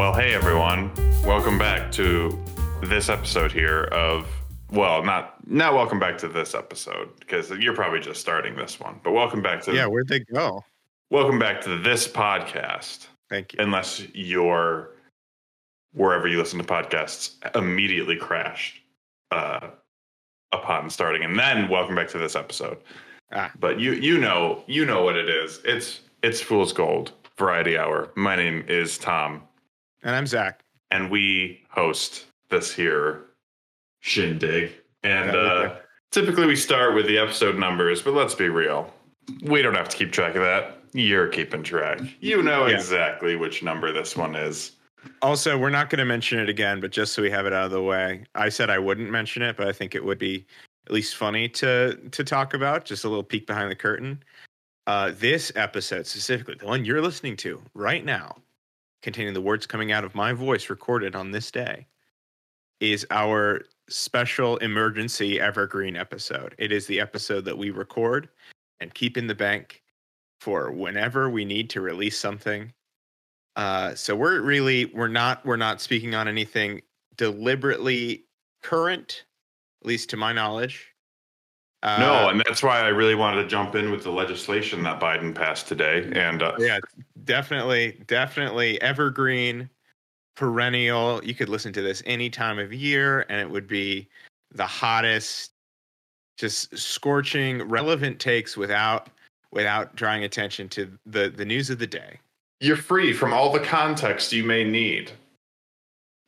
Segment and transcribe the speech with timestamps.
[0.00, 0.90] Well, hey everyone.
[1.26, 2.42] Welcome back to
[2.82, 4.26] this episode here of
[4.70, 8.98] well, not not welcome back to this episode because you're probably just starting this one.
[9.04, 10.64] But welcome back to Yeah, where'd they go?
[11.10, 13.08] welcome back to this podcast.
[13.28, 13.58] Thank you.
[13.60, 14.92] Unless you're
[15.92, 18.80] wherever you listen to podcasts immediately crashed
[19.32, 19.68] uh,
[20.52, 22.78] upon starting, and then welcome back to this episode.
[23.32, 23.52] Ah.
[23.60, 25.60] But you you know you know what it is.
[25.62, 28.10] It's it's Fool's Gold Variety Hour.
[28.16, 29.42] My name is Tom,
[30.02, 30.62] And I'm Zach.
[30.90, 33.22] and we host this here
[34.00, 34.72] shindig.
[35.02, 35.76] And uh,
[36.10, 38.92] typically we start with the episode numbers, but let's be real.
[39.42, 40.78] We don't have to keep track of that.
[40.92, 42.00] You're keeping track.
[42.20, 42.76] You know Yeah.
[42.76, 44.72] exactly which number this one is.
[45.22, 47.64] Also, we're not going to mention it again, but just so we have it out
[47.66, 50.44] of the way, I said I wouldn't mention it, but I think it would be
[50.86, 52.84] at least funny to to talk about.
[52.84, 54.22] Just a little peek behind the curtain.
[54.86, 58.36] Uh, this episode specifically, the one you're listening to right now,
[59.02, 61.86] containing the words coming out of my voice recorded on this day,
[62.80, 66.54] is our special emergency evergreen episode.
[66.58, 68.28] It is the episode that we record
[68.80, 69.82] and keep in the bank
[70.40, 72.72] for whenever we need to release something
[73.56, 76.80] uh, so we're really we're not we're not speaking on anything
[77.16, 78.24] deliberately
[78.62, 79.24] current,
[79.82, 80.89] at least to my knowledge.
[81.82, 85.00] Uh, no, and that's why I really wanted to jump in with the legislation that
[85.00, 86.10] Biden passed today.
[86.12, 86.78] And uh, yeah,
[87.24, 89.70] definitely, definitely evergreen,
[90.36, 91.24] perennial.
[91.24, 94.08] You could listen to this any time of year, and it would be
[94.52, 95.52] the hottest,
[96.36, 99.08] just scorching, relevant takes without
[99.50, 102.18] without drawing attention to the the news of the day.
[102.60, 105.12] you're free from all the context you may need.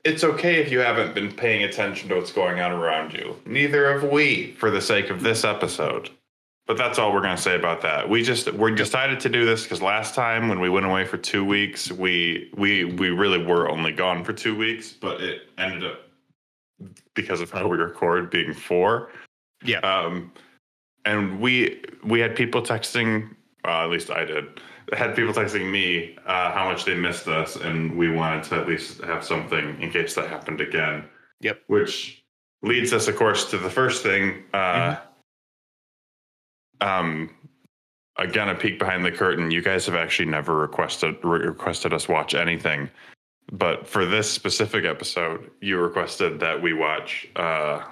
[0.04, 3.36] It's okay if you haven't been paying attention to what's going on around you.
[3.46, 6.10] Neither have we for the sake of this episode.
[6.66, 8.08] But that's all we're going to say about that.
[8.08, 11.18] We just we decided to do this because last time when we went away for
[11.18, 15.84] two weeks, we we we really were only gone for two weeks, but it ended
[15.84, 16.00] up
[17.14, 19.10] because of how we record being four.
[19.64, 19.80] Yeah.
[19.80, 20.32] Um,
[21.04, 23.34] and we we had people texting.
[23.64, 24.60] Uh, at least I did.
[24.92, 28.68] Had people texting me uh, how much they missed us, and we wanted to at
[28.68, 31.04] least have something in case that happened again.
[31.40, 31.62] Yep.
[31.66, 32.22] Which
[32.62, 34.44] leads us, of course, to the first thing.
[34.52, 34.96] Uh,
[36.80, 37.30] Um,
[38.16, 39.50] again, a peek behind the curtain.
[39.52, 42.90] You guys have actually never requested re- requested us watch anything,
[43.52, 47.84] but for this specific episode, you requested that we watch uh,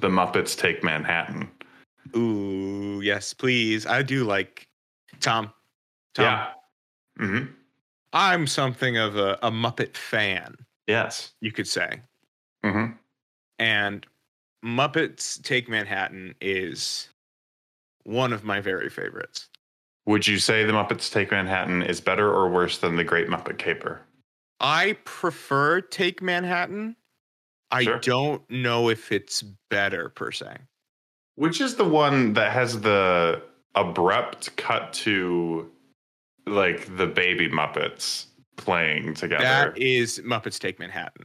[0.00, 1.50] the Muppets Take Manhattan.
[2.16, 3.84] Ooh, yes, please.
[3.84, 4.68] I do like
[5.18, 5.52] Tom.
[6.14, 6.24] Tom.
[6.24, 6.52] Yeah.
[7.18, 7.44] hmm
[8.12, 10.56] I'm something of a, a Muppet fan,
[10.88, 11.32] Yes.
[11.40, 12.00] you could say.
[12.64, 12.86] hmm
[13.58, 14.04] And
[14.64, 17.08] Muppets Take Manhattan is
[18.04, 19.48] one of my very favorites.
[20.06, 23.58] Would you say the Muppets Take Manhattan is better or worse than the Great Muppet
[23.58, 24.00] Caper?
[24.58, 26.96] I prefer Take Manhattan.
[27.70, 27.98] I Sure.
[28.00, 30.56] don't know if it's better per se.
[31.36, 33.40] Which is the one that has the
[33.76, 35.70] abrupt cut to
[36.46, 39.44] like the baby Muppets playing together?
[39.44, 41.24] That is Muppets Take Manhattan.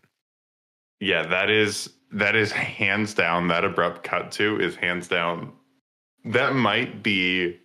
[0.99, 5.51] yeah, that is that is hands down that abrupt cut to is hands down
[6.23, 7.59] that might be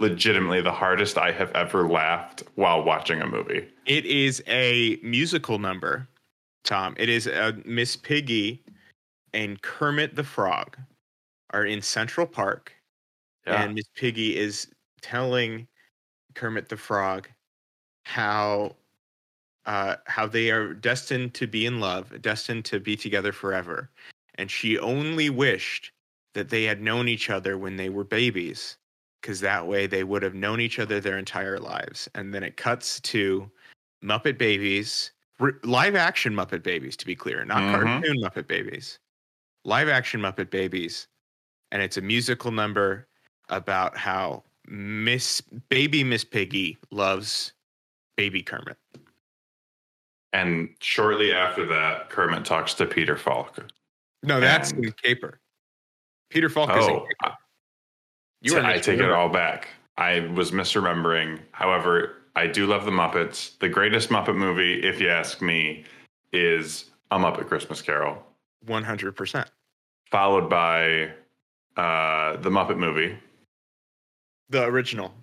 [0.00, 3.66] legitimately the hardest I have ever laughed while watching a movie.
[3.86, 6.06] It is a musical number,
[6.64, 6.94] Tom.
[6.98, 8.62] It is uh, Miss Piggy
[9.32, 10.76] and Kermit the Frog
[11.52, 12.72] are in Central Park,
[13.46, 13.62] Yeah.
[13.62, 14.66] and Miss Piggy is
[15.00, 15.66] telling
[16.34, 17.28] Kermit the Frog
[18.04, 18.76] how
[19.66, 23.90] uh, how they are destined to be in love, destined to be together forever,
[24.34, 25.90] and she only wished
[26.34, 28.76] that they had known each other when they were babies,
[29.22, 32.08] because that way they would have known each other their entire lives.
[32.14, 33.50] And then it cuts to
[34.02, 37.70] Muppet Babies, r- live action Muppet Babies, to be clear, not Mhm.
[37.70, 38.98] cartoon Muppet Babies,
[39.64, 41.08] live action Muppet Babies.
[41.72, 43.08] And it's a musical number
[43.48, 47.52] about how Miss Baby Miss Piggy loves
[48.16, 48.76] Baby Kermit.
[50.32, 53.58] And shortly after that, Kermit talks to Peter Falk.
[54.22, 55.40] No, that's And- in Caper.
[56.30, 57.36] Peter Falk is in Oh, Caper.
[58.40, 59.68] You are I take it all back.
[59.96, 61.40] I was misremembering.
[61.52, 63.56] However, I do love the Muppets.
[63.60, 65.84] The greatest Muppet movie, if you ask me,
[66.32, 68.20] is A Muppet Christmas Carol,
[68.66, 69.46] 100%.
[70.10, 71.12] followed by
[71.76, 73.16] uh, the Muppet movie.
[74.50, 75.14] The original.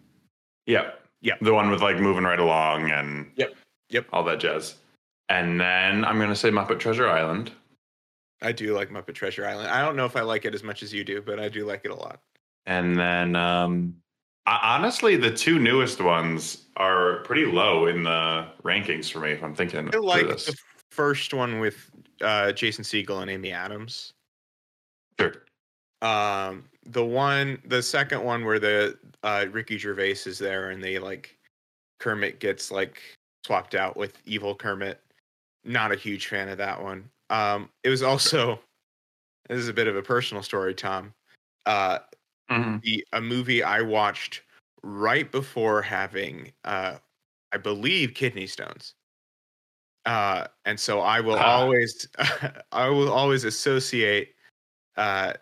[0.66, 0.92] Yeah.
[1.22, 1.36] Yeah.
[1.42, 3.54] The one with like moving right along and Yep.
[3.90, 4.08] Yep.
[4.14, 4.76] all that jazz.
[5.30, 7.52] And then I'm gonna say Muppet Treasure Island.
[8.42, 9.70] I do like Muppet Treasure Island.
[9.70, 11.66] I don't know if I like it as much as you do, but I do
[11.66, 12.20] like it a lot.
[12.66, 13.96] And then um
[14.48, 19.32] Uh, honestly, the two newest ones are pretty low in the rankings for me.
[19.32, 20.46] If I'm thinking, I like this.
[20.48, 20.56] the
[20.90, 21.90] first one with
[22.22, 24.14] uh, Jason Segel and Amy Adams.
[25.20, 25.34] Sure.
[26.02, 31.00] Um, the one, the second one where the uh, Ricky Gervais is there and they
[31.00, 31.38] like
[32.00, 33.01] Kermit gets like
[33.45, 35.00] swapped out with evil Kermit.
[35.63, 37.10] Not a huge fan of that one.
[37.30, 38.60] Um, it was also
[39.50, 41.13] this is a bit of a personal story, Tom.
[41.66, 42.00] Uh,
[42.50, 42.81] Mhm.
[42.81, 44.42] the a movie I watched
[44.84, 46.98] right before having uh
[47.54, 48.95] I believe kidney stones.
[50.06, 51.60] Uh and so I will Ah.
[51.60, 52.07] always
[52.72, 54.36] I will always associate
[54.98, 55.34] uh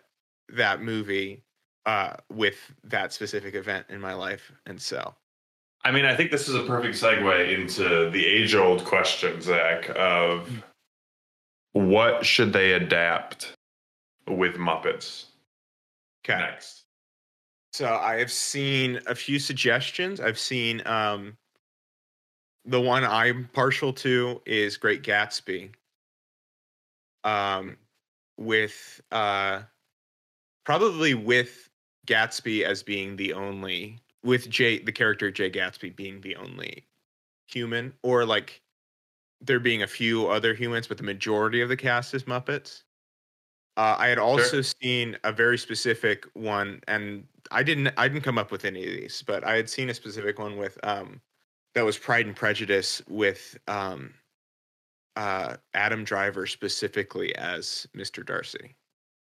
[0.52, 1.42] that movie
[1.86, 5.14] uh with that specific event in my life and so
[5.82, 9.90] I mean, I think this is a perfect segue into the age old question, Zach,
[9.96, 10.62] of
[11.72, 13.54] what should they adapt
[14.28, 15.26] with Muppets
[16.24, 16.38] okay.
[16.38, 16.84] next?
[17.72, 20.20] So I have seen a few suggestions.
[20.20, 21.36] I've seen um
[22.66, 25.70] the one I'm partial to is Great Gatsby.
[27.24, 27.78] Um
[28.36, 29.62] with uh
[30.70, 31.68] probably with
[32.06, 36.86] Gatsby as being the only with Jay the character Jay Gatsby being the only
[37.48, 38.62] human or like
[39.40, 42.84] there being a few other humans but the majority of the cast is Muppets.
[43.76, 48.38] Uh, I had also seen a very specific one, and I didn't I didn't come
[48.38, 51.20] up with any of these, but I had seen a specific one with um
[51.74, 54.14] that was Pride and Prejudice with um
[55.16, 58.24] uh Adam Driver specifically as Mr.
[58.24, 58.76] Darcy.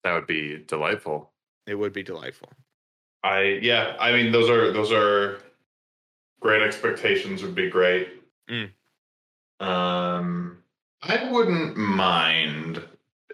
[0.06, 1.32] That would be delightful.
[1.66, 2.48] It would be delightful.
[3.24, 5.40] I yeah, I mean those are those are
[6.38, 8.22] great expectations would be great.
[8.48, 8.70] Mm.
[9.58, 10.58] Um
[11.02, 12.84] I wouldn't mind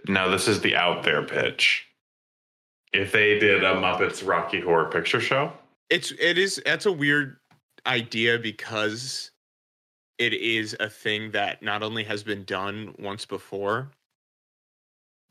[0.08, 1.88] now this is the out there pitch.
[2.94, 5.52] If they did a Muppets Rocky Horror Picture Show.
[5.90, 7.36] It's it is that's a weird
[7.84, 9.30] idea because
[10.16, 13.90] it is a thing that not only has been done once before,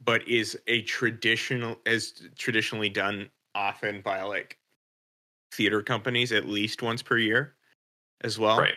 [0.03, 4.57] but is a traditional as traditionally done often by like
[5.51, 7.56] theater companies at least once per year
[8.21, 8.57] as well.
[8.59, 8.75] Right.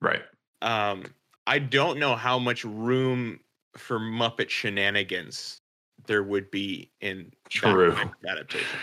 [0.00, 0.22] Right.
[0.62, 1.04] Um
[1.46, 3.40] I don't know how much room
[3.76, 5.60] for Muppet shenanigans
[6.06, 7.96] there would be in True.
[8.28, 8.78] adaptation.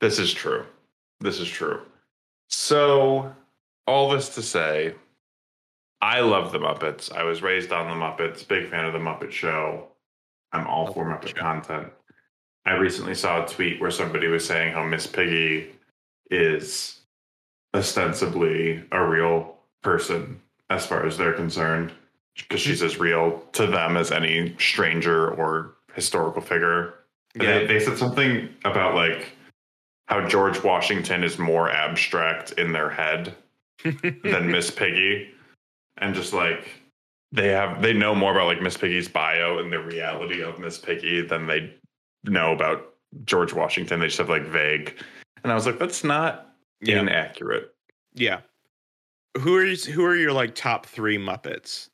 [0.00, 0.64] This is true.
[1.20, 1.82] This is true.
[2.48, 3.34] So,
[3.86, 4.94] all this to say,
[6.00, 7.12] I love the Muppets.
[7.12, 9.88] I was raised on the Muppets, big fan of the Muppet Show.
[10.52, 11.88] I'm all for Muppet content.
[12.64, 15.70] I recently saw a tweet where somebody was saying how Miss Piggy
[16.30, 17.00] is
[17.74, 20.40] ostensibly a real person
[20.70, 21.92] as far as they're concerned,
[22.36, 26.94] because she's as real to them as any stranger or historical figure.
[27.34, 29.32] They, they said something about like
[30.06, 33.34] how George Washington is more abstract in their head
[33.84, 35.30] than Miss Piggy,
[35.98, 36.68] and just like
[37.32, 40.78] they have they know more about like Miss Piggy's bio and the reality of Miss
[40.78, 41.74] Piggy than they
[42.24, 42.94] know about
[43.24, 44.00] George Washington.
[44.00, 44.94] They just have like vague,
[45.42, 47.00] and I was like, that's not yeah.
[47.00, 47.74] inaccurate.
[48.14, 48.40] Yeah.
[49.38, 51.88] Who are you, who are your like top three Muppets?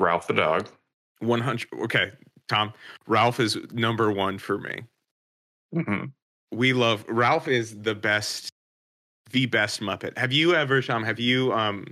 [0.00, 0.68] Rowlf the dog.
[1.20, 1.68] One hundred.
[1.84, 2.10] Okay,
[2.48, 2.72] Tom.
[3.08, 4.82] Rowlf is number one for me.
[5.74, 6.12] Mhm.
[6.52, 7.48] We love Rowlf.
[7.48, 8.50] Is the best,
[9.30, 10.16] the best Muppet.
[10.18, 11.04] Have you ever, Tom?
[11.04, 11.86] Have you um,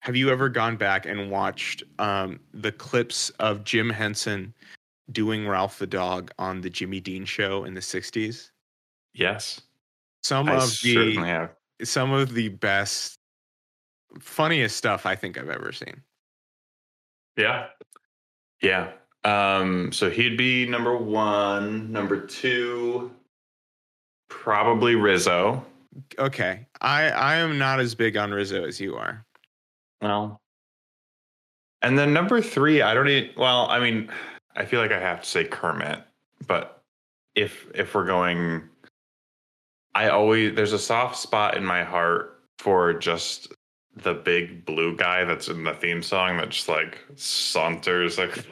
[0.00, 4.54] have you ever gone back and watched um the clips of Jim Henson
[5.12, 8.50] doing Rowlf the dog on the Jimmy Dean show in the '60s?
[9.14, 9.60] Yes,
[10.22, 11.50] Some I of the have.
[11.82, 13.18] some of the best,
[14.20, 16.02] funniest stuff I think I've ever seen.
[17.36, 17.66] Yeah.
[18.62, 18.90] Yeah.
[19.24, 21.90] Um, so he'd be number one.
[21.90, 23.10] Number two,
[24.28, 25.64] probably Rizzo.
[26.18, 29.24] Okay, I I am not as big on Rizzo as you are.
[30.00, 30.40] Well.
[31.82, 34.10] And then number three, I don't even well, I mean,
[34.56, 36.02] I feel like I have to say Kermit,
[36.46, 36.82] but
[37.34, 38.68] if if we're going
[39.94, 43.52] I always there's a soft spot in my heart for just
[43.96, 48.44] the big blue guy that's in the theme song that just like saunters like on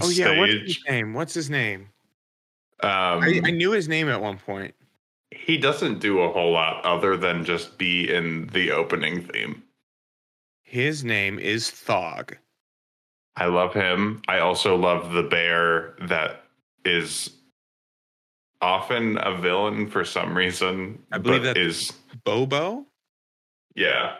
[0.00, 1.14] Oh yeah, what's his name?
[1.14, 1.88] What's his name?
[2.80, 4.74] Um, I, I knew his name at one point.
[5.30, 9.62] he doesn't do a whole lot other than just be in the opening theme.
[10.64, 12.36] His name is Thog.
[13.36, 14.22] I love him.
[14.28, 16.44] I also love the bear that
[16.84, 17.30] is
[18.60, 21.02] often a villain for some reason.
[21.12, 21.92] I believe but that- is
[22.24, 22.86] Bobo.
[23.74, 24.16] yeah.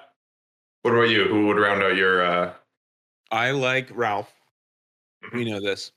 [0.82, 1.24] What about you?
[1.24, 2.52] Who would round out your uh
[3.30, 4.26] I like Rowlf.
[5.32, 5.90] We know this.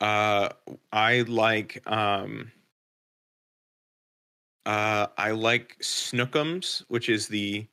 [0.00, 0.48] Uh,
[0.92, 2.50] I like um.
[4.66, 7.64] Uh, I like Snookums, which is the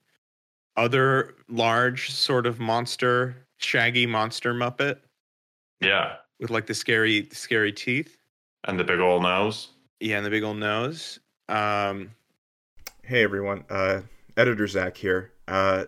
[0.77, 4.97] other large sort of monster, shaggy monster Muppet
[5.79, 6.17] Yeah.
[6.39, 8.17] with like the scary, scary teeth.
[8.63, 9.69] And the big old nose.
[9.99, 11.19] Yeah, and the big old nose.
[11.49, 12.11] Um,
[13.03, 14.01] hey everyone, uh,
[14.37, 15.31] editor Zach here.
[15.47, 15.85] Uh,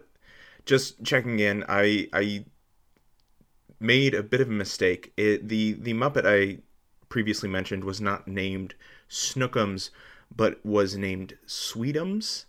[0.65, 1.63] just checking in.
[1.67, 2.45] I I
[3.79, 5.13] made a bit of a mistake.
[5.17, 6.59] It, the the Muppet I
[7.09, 8.73] previously mentioned was not named
[9.09, 9.89] Snookums,
[10.35, 12.45] but was named Sweetums.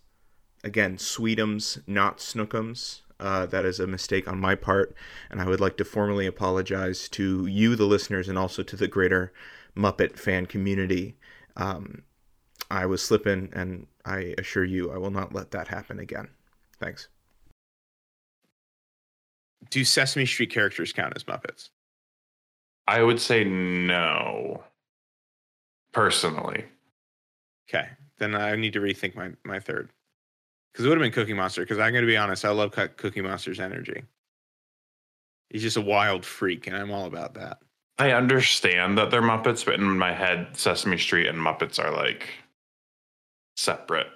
[0.65, 3.01] Again, Sweetums, not Snookums.
[3.19, 4.95] Uh, that is a mistake on my part,
[5.29, 8.87] and I would like to formally apologize to you, the listeners, and also to the
[8.87, 9.31] greater
[9.77, 11.17] Muppet fan community.
[11.55, 12.01] Um,
[12.71, 16.29] I was slipping, and I assure you, I will not let that happen again.
[16.79, 17.09] Thanks.
[19.69, 21.69] Do Sesame Street characters count as Muppets?
[22.87, 24.63] I would say no.
[25.91, 26.65] Personally.
[27.69, 29.91] Okay, then I need to rethink my my third
[30.75, 31.61] because it would have been Cookie Monster.
[31.61, 34.03] Because I'm going to be honest, I love Cookie Monster's energy.
[35.49, 37.59] He's just a wild freak, and I'm all about that.
[37.97, 42.27] I understand that they're Muppets, but in my head, Sesame Street and Muppets are like
[43.55, 44.07] separate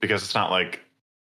[0.00, 0.80] because it's not like,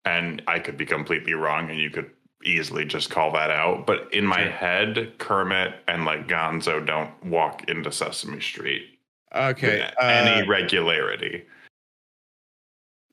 [0.05, 2.11] and I could be completely wrong, and you could
[2.45, 3.87] easily just call that out.
[3.87, 4.51] But in my Sure.
[4.51, 8.99] head, Kermit and like Gonzo don't walk into Sesame Street
[9.33, 11.45] Okay, with uh, any regularity.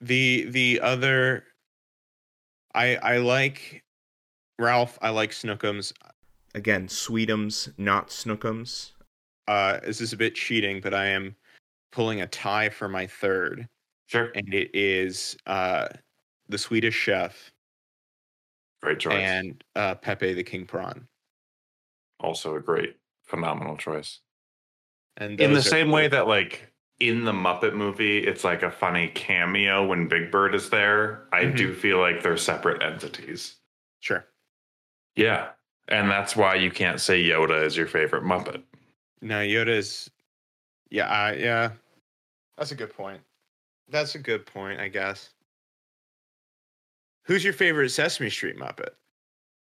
[0.01, 1.43] The the other,
[2.73, 3.83] I I like
[4.59, 4.97] Rowlf.
[5.01, 5.93] I like Snookums.
[6.55, 8.91] Again, Sweetums, not Snookums.
[9.47, 11.35] Uh, this is a bit cheating, but I am
[11.91, 13.67] pulling a tie for my third.
[14.07, 15.87] Sure, and it is uh,
[16.47, 17.51] the Swedish Chef
[18.81, 19.13] great choice.
[19.15, 21.07] and uh, Pepe the King Prawn.
[22.19, 24.21] also a great, phenomenal choice.
[25.17, 28.61] And in the those are- same way that like in the Muppet movie, it's like
[28.63, 31.27] a funny cameo when Big Bird is there.
[31.31, 31.55] I Mhm.
[31.57, 33.55] do feel like they're separate entities.
[34.01, 34.25] sure,
[35.17, 35.51] Yeah,
[35.89, 38.63] and that's why you can't say Yoda is your favorite Muppet.
[39.21, 40.09] no Yoda's,
[40.89, 41.73] yeah, I, yeah,
[42.57, 43.21] that's a good point.
[43.89, 45.33] That's a good point, I guess.
[47.25, 48.95] Who's your favorite Sesame Street Muppet?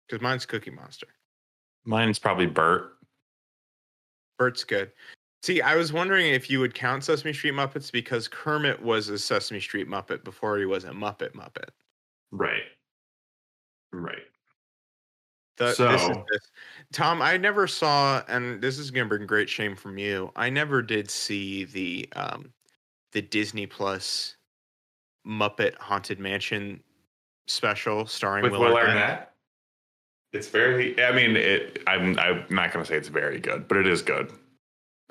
[0.07, 1.07] Because mine's Cookie Monster.
[1.85, 2.97] Mine's probably Bert.
[4.37, 4.91] Bert's good.
[5.41, 9.17] See, I was wondering if you would count Sesame Street Muppets because Kermit was a
[9.17, 11.69] Sesame Street Muppet before he was a Muppet Muppet.
[12.31, 12.63] Right.
[13.93, 14.17] Right.
[15.57, 16.41] The, this is So- this.
[16.91, 20.31] Tom, I never saw, and this is going to bring great shame from you.
[20.35, 22.51] I never did see the um,
[23.11, 24.35] the Disney Plus
[25.27, 26.81] Muppet Haunted Mansion
[27.47, 28.95] special starring With Will, Will Arnett.
[28.95, 29.31] Arnett.
[30.33, 31.01] It's very.
[31.03, 31.81] I mean, it.
[31.87, 32.17] I'm.
[32.19, 34.31] I'm not going to say it's very good, but it is good.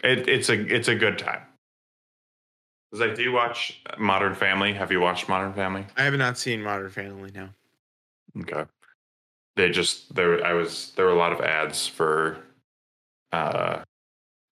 [0.02, 0.54] It, it's a.
[0.54, 1.42] It's a good time.
[2.92, 4.72] Like, do you watch Modern Family?
[4.72, 5.84] Have you watched Modern Family?
[5.96, 7.50] I have not seen Modern Family now.
[8.40, 8.64] Okay.
[9.56, 12.38] They just there I was there were a lot of ads for
[13.32, 13.82] uh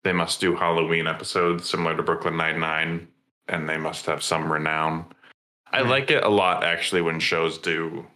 [0.04, 3.08] they must do Halloween episodes similar to Brooklyn Nine Nine
[3.48, 5.06] and they must have some renown.
[5.72, 5.88] I Hmm.
[5.88, 8.06] like it a lot actually when shows do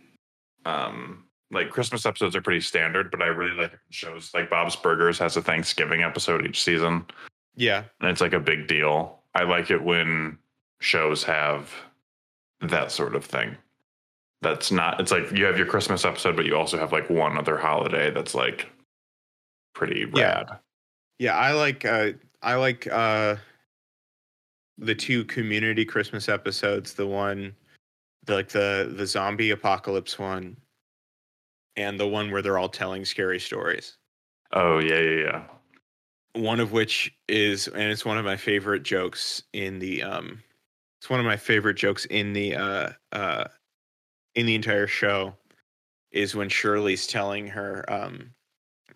[0.66, 5.18] um like Christmas episodes are pretty standard, but I really like shows like Bob's Burgers
[5.18, 7.04] has a Thanksgiving episode each season
[7.56, 9.18] Yeah, and it's like a big deal.
[9.34, 10.38] I like it when
[10.80, 11.72] shows have
[12.60, 13.56] that sort of thing.
[14.42, 15.00] That's not.
[15.00, 18.10] It's like you have your Christmas episode, but you also have like one other holiday
[18.10, 18.66] that's like
[19.74, 20.38] pretty Yeah.
[20.38, 20.58] rad.
[21.18, 21.36] yeah.
[21.36, 23.36] I like uh, I like uh,
[24.78, 26.94] the two Community Christmas episodes.
[26.94, 27.54] The one,
[28.24, 30.56] the, like the the zombie apocalypse one,
[31.76, 33.96] and the one where they're all telling scary stories.
[34.52, 35.42] Oh yeah, yeah, yeah.
[36.34, 40.42] one of which is and it's one of my favorite jokes in the um
[41.00, 43.44] it's one of my favorite jokes in the uh uh
[44.34, 45.34] in the entire show
[46.12, 48.30] is when Shirley's telling her um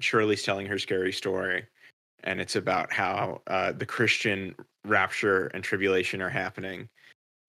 [0.00, 1.66] Shirley's telling her scary story
[2.24, 4.54] and it's about how uh the Christian
[4.84, 6.88] rapture and tribulation are happening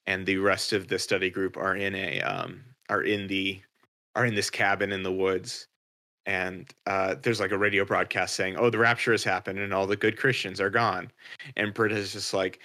[0.07, 3.61] and the rest of the study group are in a um are in the
[4.15, 5.67] are in this cabin in the woods
[6.25, 9.87] and uh, there's like a radio broadcast saying, "Oh, the rapture has happened, and all
[9.87, 11.11] the good Christians are gone."
[11.55, 12.59] And Britta's just like,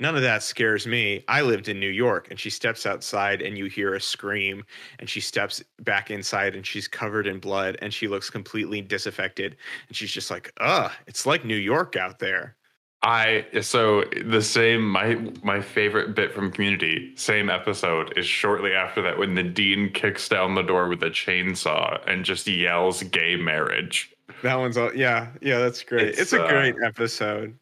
[0.00, 1.24] "None of that scares me.
[1.28, 4.64] I lived in New York." And she steps outside, and you hear a scream,
[4.98, 9.56] and she steps back inside, and she's covered in blood, and she looks completely disaffected,
[9.88, 12.57] and she's just like, "Ugh, it's like New York out there."
[13.02, 14.88] I so the same.
[14.88, 19.92] My my favorite bit from Community, same episode, is shortly after that when the dean
[19.92, 24.12] kicks down the door with a chainsaw and just yells "gay marriage."
[24.42, 26.08] That one's all, yeah, yeah, that's great.
[26.08, 27.56] It's, It's, a uh, great episode.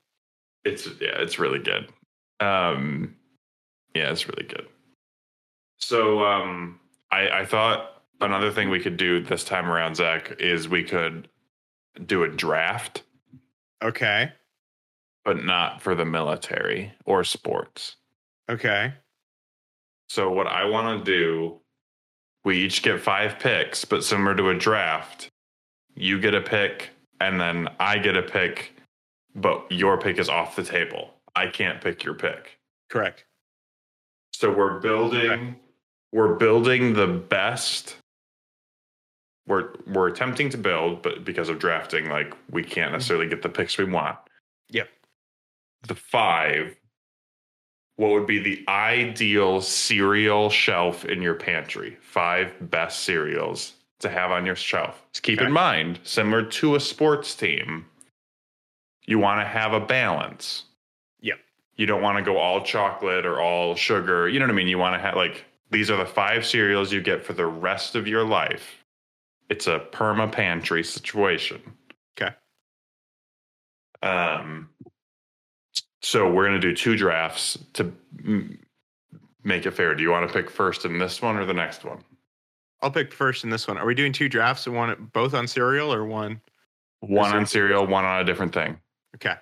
[0.65, 1.89] It's yeah, it's really good.
[2.41, 3.15] Um,
[3.95, 4.67] Yeah, it's really good.
[5.79, 6.81] So um
[7.13, 11.29] I I thought another thing we could do this time around, Zach, is we could
[12.07, 13.03] do a draft,
[13.83, 14.33] Okay.
[15.27, 17.97] But not for the military or sports.
[18.49, 18.95] Okay.
[20.09, 21.57] So what I want to do,
[22.45, 25.29] we each get five picks, but similar to a draft,
[25.97, 26.91] you get a pick
[27.21, 28.73] and then I get a pick,
[29.35, 31.11] but your pick is off the table.
[31.35, 32.61] I can't pick your pick.
[32.89, 33.25] Correct.
[34.33, 35.57] So we're building
[36.13, 37.97] we're building the best
[39.49, 42.93] we're we're attempting to build, but because of drafting, like we can't mm-hmm.
[42.93, 44.19] necessarily get the picks we want.
[44.71, 44.89] Yep.
[45.87, 46.77] The five,
[47.97, 51.97] what would be the ideal cereal shelf in your pantry?
[52.01, 55.03] Five best cereals to have on your shelf.
[55.13, 55.47] Just keep Okay.
[55.47, 57.87] in mind, similar to a sports team,
[59.07, 60.65] you want to have a balance.
[61.21, 61.39] Yep.
[61.77, 64.29] You don't want to go all chocolate or all sugar.
[64.29, 64.69] You know what I mean?
[64.69, 67.95] You want to have like these are the five cereals you get for the rest
[67.95, 68.85] of your life.
[69.49, 71.61] It's a perma pantry situation.
[72.21, 72.35] Okay.
[74.03, 74.69] Um
[76.07, 78.57] so we're going to do two drafts to mm,
[79.43, 79.93] make it fair.
[79.93, 82.05] Do you want to pick first in this one or the next one?
[82.81, 83.77] I'll pick first in this one.
[83.77, 86.41] Are we doing two drafts and one both on cereal or one?
[87.01, 88.79] One on cereal, one on a different thing.
[89.17, 89.35] Okay.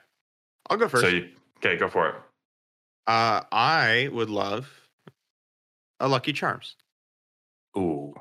[0.70, 1.02] I'll go first.
[1.04, 1.28] So you,
[1.58, 2.14] okay, go for it.
[3.08, 4.66] uh, I would love
[6.00, 6.76] a Lucky Charms.
[7.76, 8.14] Ooh.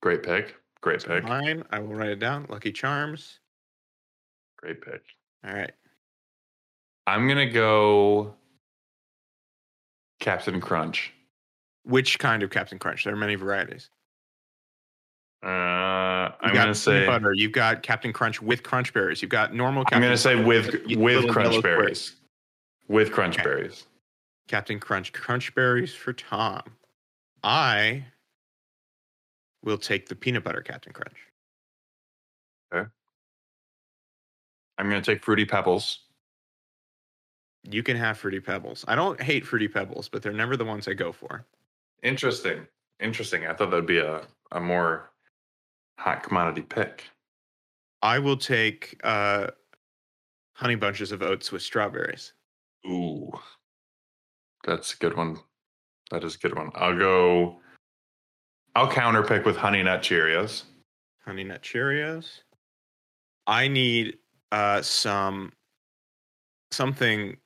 [0.00, 0.56] Great pick.
[0.80, 1.22] Great pick.
[1.22, 2.46] Mine, I will write it down.
[2.48, 3.38] Lucky Charms.
[4.56, 5.02] Great pick.
[5.46, 5.70] All right.
[7.08, 8.34] I'm going to go
[10.20, 11.14] Captain Crunch.
[11.84, 13.04] Which kind of Captain Crunch?
[13.04, 13.88] There are many varieties.
[15.42, 17.32] Uh, I'm to say butter.
[17.32, 19.22] You've got Captain Crunch with crunch berries.
[19.22, 19.84] You've got normal.
[19.84, 22.16] Captain I'm going to say with with crunch berries.
[22.88, 23.44] With crunch Okay.
[23.44, 23.86] berries.
[24.46, 26.62] Captain Crunch crunch berries for Tom.
[27.42, 28.04] I
[29.62, 31.16] will take the peanut butter Captain Crunch.
[32.74, 32.88] Okay.
[34.76, 36.00] I'm going to take fruity pebbles.
[37.70, 38.84] You can have fruity pebbles.
[38.88, 41.44] I don't hate fruity pebbles, but they're never the ones I go for.
[42.02, 42.66] Interesting.
[43.00, 43.46] Interesting.
[43.46, 45.10] I thought that'd be a a more
[45.98, 47.04] hot commodity pick.
[48.02, 49.48] I will take uh,
[50.54, 52.32] honey bunches of oats with strawberries.
[52.86, 53.30] Ooh.
[54.64, 55.38] That's a good one.
[56.10, 56.70] That is a good one.
[56.74, 57.60] I'll go
[58.74, 60.62] I'll counter pick with honey nut Cheerios.
[61.24, 62.42] Honey Nut Cheerios.
[63.46, 64.18] I need
[64.52, 65.52] uh, some
[66.70, 67.36] something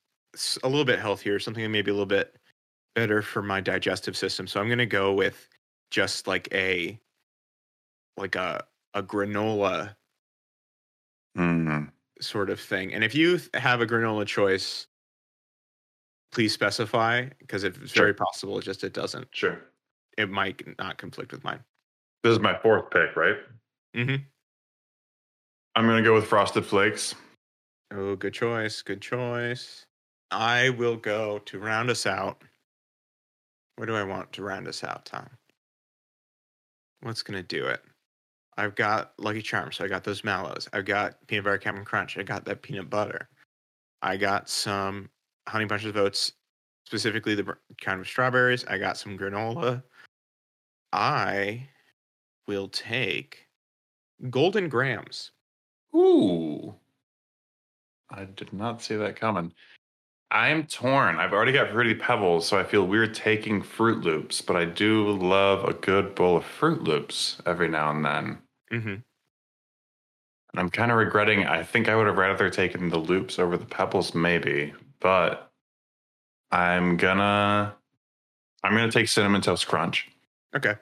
[0.63, 2.37] a little bit healthier, something maybe a little bit
[2.95, 4.47] better for my digestive system.
[4.47, 5.49] So I'm going to go with
[5.91, 6.99] just like a
[8.17, 8.65] like a
[8.95, 9.95] a granola
[11.37, 11.91] Mm.
[12.21, 12.93] sort of thing.
[12.93, 14.87] And if you have a granola choice,
[16.31, 18.05] please specify because it's Sure.
[18.05, 19.29] very possible it just it doesn't.
[19.35, 19.63] Sure.
[20.19, 21.65] It might not conflict with mine.
[22.23, 23.39] This is my fourth pick, right?
[23.97, 24.23] Mm-hmm.
[25.75, 27.15] I'm gonna go with Frosted Flakes.
[27.91, 28.83] Oh, good choice.
[28.83, 29.87] Good choice.
[30.33, 32.43] I will go to round us out.
[33.77, 35.29] Where do I want to round us out, Tom?
[37.03, 37.83] What's going to do it?
[38.57, 39.77] I've got Lucky Charms.
[39.77, 40.69] So I got those mallows.
[40.73, 42.19] I've got peanut butter Captain Crunch.
[42.19, 43.29] I got that peanut butter.
[44.03, 45.09] I got some
[45.49, 46.33] honey bunches of oats,
[46.87, 48.65] specifically the kind of strawberries.
[48.67, 49.83] I got some granola.
[50.93, 51.69] I
[52.47, 53.47] will take
[54.31, 55.31] Golden Grahams.
[55.95, 56.75] Ooh.
[58.11, 59.53] I did not see that coming.
[60.33, 61.19] I'm torn.
[61.19, 65.11] I've already got Fruity Pebbles, so I feel weird taking Froot Loops, but I do
[65.11, 68.39] love a good bowl of Froot Loops every now and then.
[68.73, 68.89] Mm-hmm.
[68.89, 73.59] And I'm kind of regretting, I think I would have rather taken the Loops over
[73.59, 75.51] the Pebbles, maybe, but
[76.51, 77.75] I'm gonna.
[78.65, 80.09] I'm gonna take Cinnamon Toast Crunch.
[80.57, 80.77] Okay.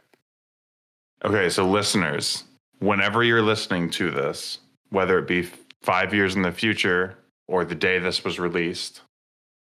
[1.24, 2.44] Okay, so listeners,
[2.78, 4.60] whenever you're listening to this,
[4.90, 5.48] whether it be
[5.82, 9.02] five years in the future or the day this was released,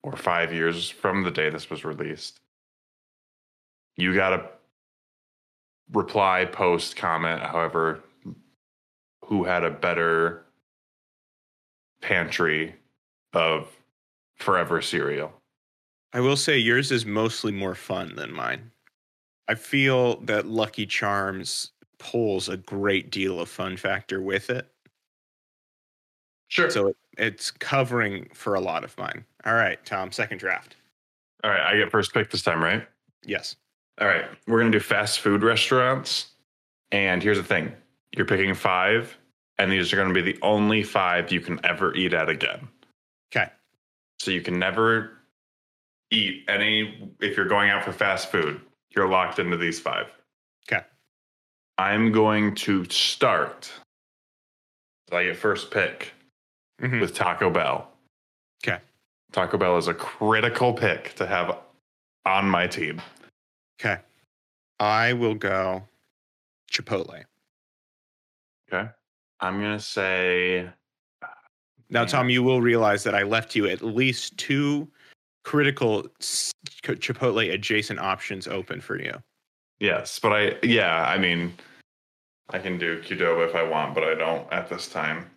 [0.04, 2.40] or five years from the day this was released,
[3.96, 4.48] you got to
[5.92, 8.04] reply, post, comment, however,
[9.24, 10.44] who had a better
[12.02, 12.74] pantry
[13.32, 13.68] of
[14.36, 15.32] forever cereal.
[16.12, 18.70] I will say yours is mostly more fun than mine.
[19.48, 24.70] I feel that Lucky Charms pulls a great deal of fun factor with it.
[26.54, 26.70] Sure.
[26.70, 29.24] So it, it's covering for a lot of mine.
[29.44, 30.76] All right, Tom, second draft.
[31.42, 32.86] All right, I get first pick this time, right?
[33.26, 33.56] Yes.
[34.00, 36.28] All right, we're gonna do fast food restaurants.
[36.92, 37.72] And here's the thing:
[38.16, 39.18] you're picking five,
[39.58, 42.68] and these are gonna be the only five you can ever eat at again.
[43.34, 43.50] Okay.
[44.20, 45.10] So you can never
[46.12, 48.60] eat any if you're going out for fast food,
[48.94, 50.06] you're locked into these five.
[50.70, 50.84] Okay.
[51.78, 53.72] I'm going to start.
[55.10, 56.12] So I get first pick
[56.80, 57.00] Mhm.
[57.00, 57.90] with Taco Bell.
[58.66, 58.80] Okay.
[59.32, 61.58] Taco Bell is a critical pick to have
[62.24, 63.00] on my team.
[63.80, 64.00] Okay.
[64.80, 65.86] I will go
[66.70, 67.24] Chipotle.
[68.72, 68.90] Okay.
[69.40, 70.68] I'm gonna say
[71.90, 74.90] Now, Tom, you will realize that I left you at least two
[75.44, 79.22] critical Chipotle adjacent options open for you.
[79.80, 81.54] yes, but I yeah, I mean
[82.50, 85.30] I can do Qdoba if I want, but I don't at this time.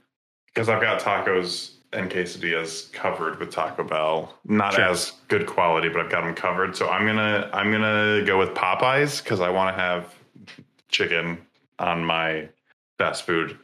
[0.58, 4.34] Because I've got tacos and quesadillas covered with Taco Bell.
[4.44, 4.86] Not Sure.
[4.86, 6.76] as good quality, but I've got them covered.
[6.76, 10.16] So I'm gonna I'm gonna go with Popeyes because I want to have
[10.90, 11.38] chicken
[11.78, 12.50] on my
[12.98, 13.60] fast food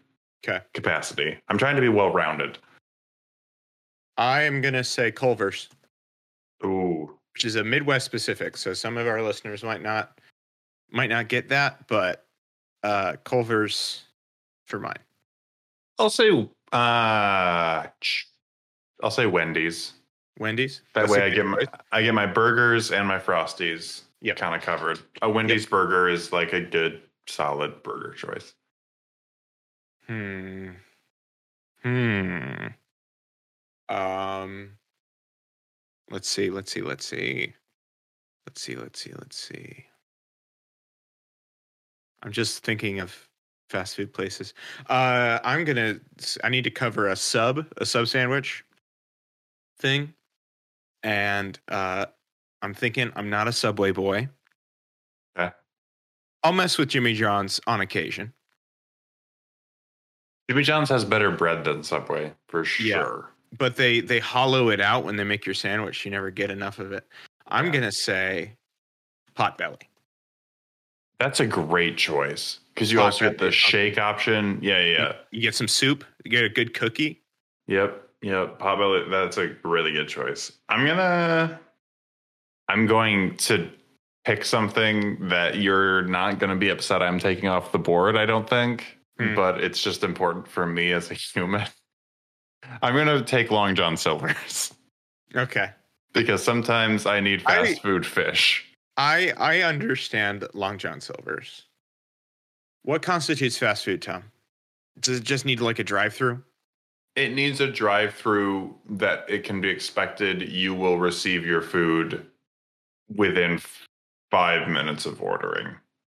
[0.47, 0.63] Okay.
[0.75, 1.35] capacity.
[1.47, 2.59] I'm trying to be well rounded.
[4.15, 5.69] I am going to say Culver's,
[6.63, 7.17] Ooh.
[7.33, 8.55] which is a Midwest specific.
[8.55, 10.21] So some of our listeners might not
[10.91, 12.27] might not get that, but
[12.83, 14.03] uh Culver's
[14.67, 14.99] for mine.
[15.99, 17.87] I'll say uh
[19.03, 19.93] I'll say Wendy's.
[20.39, 20.81] Wendy's.
[20.93, 21.67] That That's way I get my choice.
[21.91, 24.37] I get my burgers and my frosties Yep.
[24.37, 24.99] kind of covered.
[25.21, 28.53] A Wendy's burger is like a good solid burger choice.
[30.07, 30.69] Hmm.
[31.83, 32.67] Hmm.
[33.89, 34.71] Um.
[36.09, 36.49] Let's see.
[36.49, 36.81] Let's see.
[36.81, 37.53] Let's see.
[38.47, 38.75] Let's see.
[38.75, 39.13] Let's see.
[39.13, 39.85] Let's see.
[42.23, 43.27] I'm just thinking of
[43.73, 44.53] fast food places.
[44.87, 45.99] Uh, I'm gonna.
[46.43, 48.63] I need to cover a sub, a sub sandwich
[49.79, 50.13] thing,
[51.01, 52.05] and uh,
[52.61, 54.29] I'm thinking I'm not a Subway boy.
[55.37, 55.51] Okay.
[56.43, 58.31] I'll mess with Jimmy John's on occasion.
[60.49, 63.03] Jimmy John's has better bread than Subway for Yeah.
[63.03, 63.29] sure.
[63.57, 66.05] but they they hollow it out when they make your sandwich.
[66.05, 67.07] You never get enough of it.
[67.47, 67.71] I'm Yeah.
[67.73, 68.55] gonna say
[69.35, 69.81] Potbelly.
[71.19, 74.59] That's a great choice because you Hot also get the shake option.
[74.61, 75.13] Yeah, yeah.
[75.31, 76.03] You get some soup.
[76.25, 77.21] You get a good cookie.
[77.67, 78.59] Yep, yep.
[78.59, 79.09] Potbelly.
[79.09, 80.51] That's a really good choice.
[80.69, 81.59] I'm gonna.
[82.69, 83.69] I'm going to
[84.25, 88.15] pick something that you're not going to be upset I'm taking off the board.
[88.15, 89.35] I don't think, Hmm.
[89.35, 91.67] but it's just important for me as a human.
[92.81, 94.73] I'm going to take Long John Silver's
[95.35, 95.71] Okay.
[96.13, 98.65] because sometimes I need fast I- food fish.
[98.97, 101.63] I I understand Long John Silver's.
[102.83, 104.25] What constitutes fast food, Tom?
[104.99, 106.43] Does it just need like a drive-through?
[107.15, 112.25] It needs a drive-through that it can be expected you will receive your food
[113.15, 113.59] within
[114.31, 115.75] five minutes of ordering.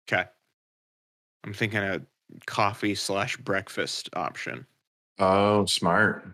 [0.08, 0.24] Okay.
[1.44, 2.00] I'm thinking a
[2.46, 4.66] coffee slash breakfast option.
[5.18, 6.26] Oh, smart.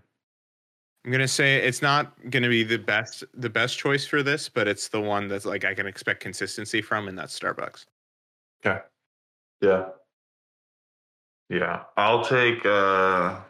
[1.04, 4.68] I'm gonna say it's not gonna be the best the best choice for this, but
[4.68, 7.86] it's the one that's like I can expect consistency from, and that's Starbucks.
[8.64, 8.80] Okay.
[9.60, 9.86] Yeah.
[11.48, 11.82] Yeah.
[11.96, 13.40] I'll take uh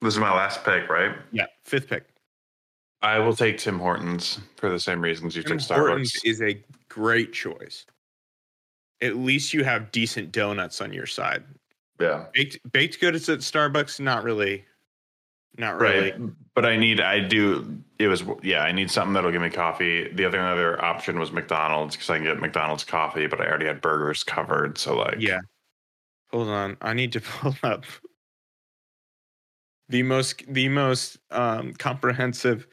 [0.00, 1.14] this is my last pick, right?
[1.32, 2.04] Yeah, fifth pick.
[3.00, 6.28] I will take Tim Hortons for the same reasons you Tim took Hortons Starbucks.
[6.30, 7.86] is a great choice.
[9.00, 11.44] At least you have decent donuts on your side.
[12.00, 12.24] yeah.
[12.34, 14.64] Baked baked goods at Starbucks, not really,
[15.56, 16.12] not really.
[16.12, 16.20] Right.
[16.54, 20.12] But I need I do it was yeah, I need something that'll give me coffee.
[20.12, 23.66] The other other option was McDonald's because I can get McDonald's coffee, but I already
[23.66, 24.78] had burgers covered.
[24.78, 25.40] So like Yeah.
[26.30, 27.84] Hold on, I need to pull up
[29.88, 32.66] the most the most um, comprehensive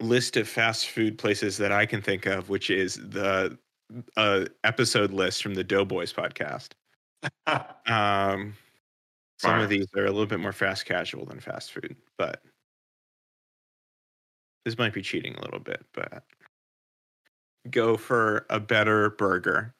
[0.00, 3.58] list of fast food places that I can think of, which is the
[4.16, 6.70] uh, episode list from the Doughboys podcast.
[7.86, 8.54] Um,
[9.38, 12.42] some of these are a little bit more fast casual than fast food, but
[14.64, 15.84] this might be cheating a little bit.
[15.92, 16.24] But
[17.70, 19.74] go for a better burger,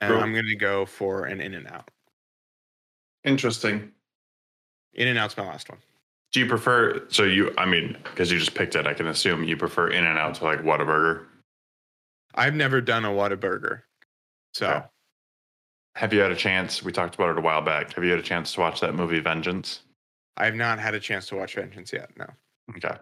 [0.00, 0.22] and Cool.
[0.22, 1.90] I'm going to go for an In and Out.
[3.24, 3.92] Interesting.
[4.94, 5.78] In and Out's my last one.
[6.32, 9.44] Do you prefer so you I mean, because you just picked it, I can assume
[9.44, 11.26] you prefer In and Out to like Whataburger.
[12.34, 13.82] I've never done a Whataburger,
[14.52, 14.84] so Okay.
[15.96, 16.82] Have you had a chance?
[16.82, 17.94] We talked about it a while back.
[17.94, 19.80] Have you had a chance to watch that movie Vengeance?
[20.36, 22.10] I've not had a chance to watch Vengeance yet.
[22.18, 22.26] No.
[22.76, 22.94] Okay.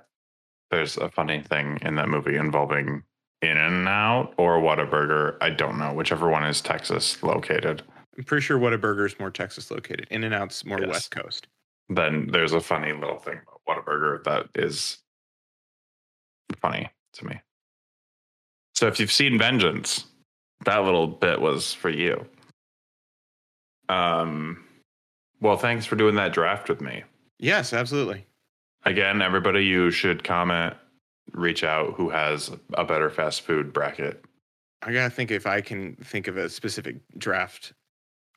[0.70, 3.02] There's a funny thing in that movie involving
[3.42, 5.36] In and Out or Whataburger.
[5.40, 5.92] I don't know.
[5.92, 7.82] Whichever one is Texas located.
[8.16, 10.06] I'm pretty sure Whataburger is more Texas located.
[10.12, 10.88] In and Out's more Yes.
[10.88, 11.48] West Coast.
[11.88, 14.98] Then there's a funny little thing about Whataburger that is
[16.62, 17.40] funny to me.
[18.76, 20.04] So if you've seen Vengeance,
[20.64, 22.24] that little bit was for you.
[23.88, 24.64] Um
[25.40, 27.04] well, thanks for doing that draft with me.
[27.38, 28.24] Yes, absolutely.
[28.84, 30.74] Again, everybody, you should comment
[31.32, 34.24] reach out who has a better fast food bracket.
[34.82, 37.72] I gotta think if I can think of a specific draft,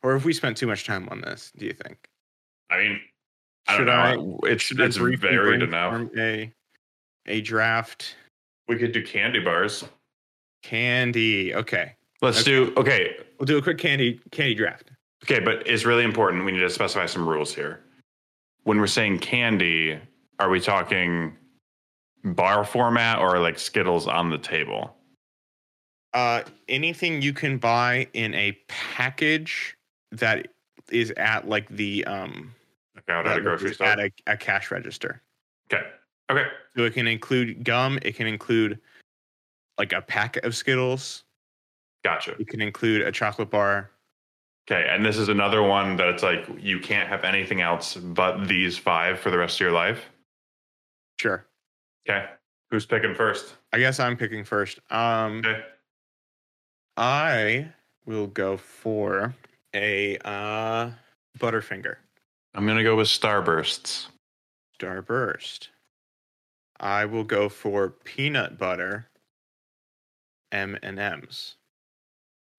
[0.03, 1.51] or if we spent too much time on this.
[1.57, 2.09] Do you think?
[2.69, 3.01] I mean,
[3.67, 4.39] I Should don't I- know.
[4.43, 6.09] it's Should it's briefly varied enough.
[6.17, 6.51] A
[7.25, 8.15] a draft
[8.69, 9.83] We could do candy bars.
[10.63, 11.53] candy.
[11.53, 13.17] Okay, Let's do okay.
[13.39, 14.91] we'll do a quick candy candy draft.
[15.23, 16.45] Okay, but it's really important.
[16.45, 17.81] We need to specify some rules here.
[18.63, 19.99] When we're saying candy,
[20.39, 21.35] are we talking
[22.23, 24.95] bar format or like Skittles on the table?
[26.13, 29.75] Uh, anything you can buy in a package
[30.11, 30.47] that
[30.89, 32.53] is at like the um
[33.09, 33.87] out at a grocery store.
[33.87, 35.21] at a, a cash register.
[35.71, 35.83] okay.
[36.29, 36.45] Okay.
[36.75, 37.99] So it can include gum.
[38.01, 38.79] It can include
[39.77, 41.23] like a pack of Skittles.
[42.03, 42.35] Gotcha.
[42.39, 43.91] It can include a chocolate bar.
[44.69, 44.87] Okay.
[44.89, 48.77] And this is another one that it's like you can't have anything else but these
[48.77, 50.05] five for the rest of your life.
[51.19, 51.45] Sure.
[52.07, 52.25] Okay.
[52.69, 53.55] Who's picking first?
[53.71, 54.79] I guess I'm picking first.
[54.89, 55.63] Um, Okay.
[56.97, 57.67] I
[58.05, 59.33] will go for
[59.73, 60.89] a uh,
[61.39, 61.97] Butterfinger
[62.55, 64.07] I'm gonna go with Starbursts.
[64.79, 65.67] Starburst.
[66.79, 69.07] I will go for peanut butter
[70.51, 71.55] M and M's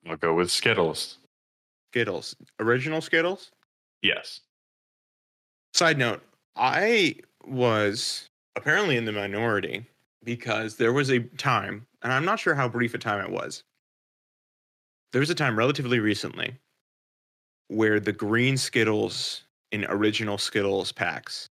[0.09, 1.19] I'll go with Skittles.
[1.93, 2.37] Skittles.
[2.61, 3.51] Original Skittles.
[4.03, 4.41] Yes.
[5.75, 6.23] Side note:
[6.57, 9.87] I was apparently in the minority
[10.25, 13.63] because there was a time, and I'm not sure how brief a time it was.
[15.13, 16.55] There was a time relatively recently
[17.69, 21.49] where the green Skittles in original Skittles packs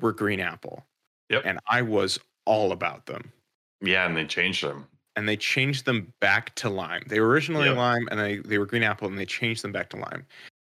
[0.00, 0.84] were green apple.
[1.30, 1.42] Yep.
[1.44, 3.32] And I was all about them.
[3.80, 4.86] Yeah, and they changed them.
[5.18, 7.02] And they changed them back to lime.
[7.08, 7.76] They were originally Yep.
[7.76, 10.24] lime and they, they were green apple and they changed them back to lime.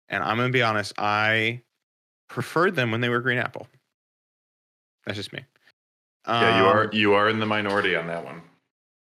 [0.08, 1.62] And I'm going to be honest, I
[2.28, 3.68] preferred them when they were green apple.
[5.06, 5.44] That's just me.
[6.26, 8.42] Yeah, you are Um, you are in the minority on that one.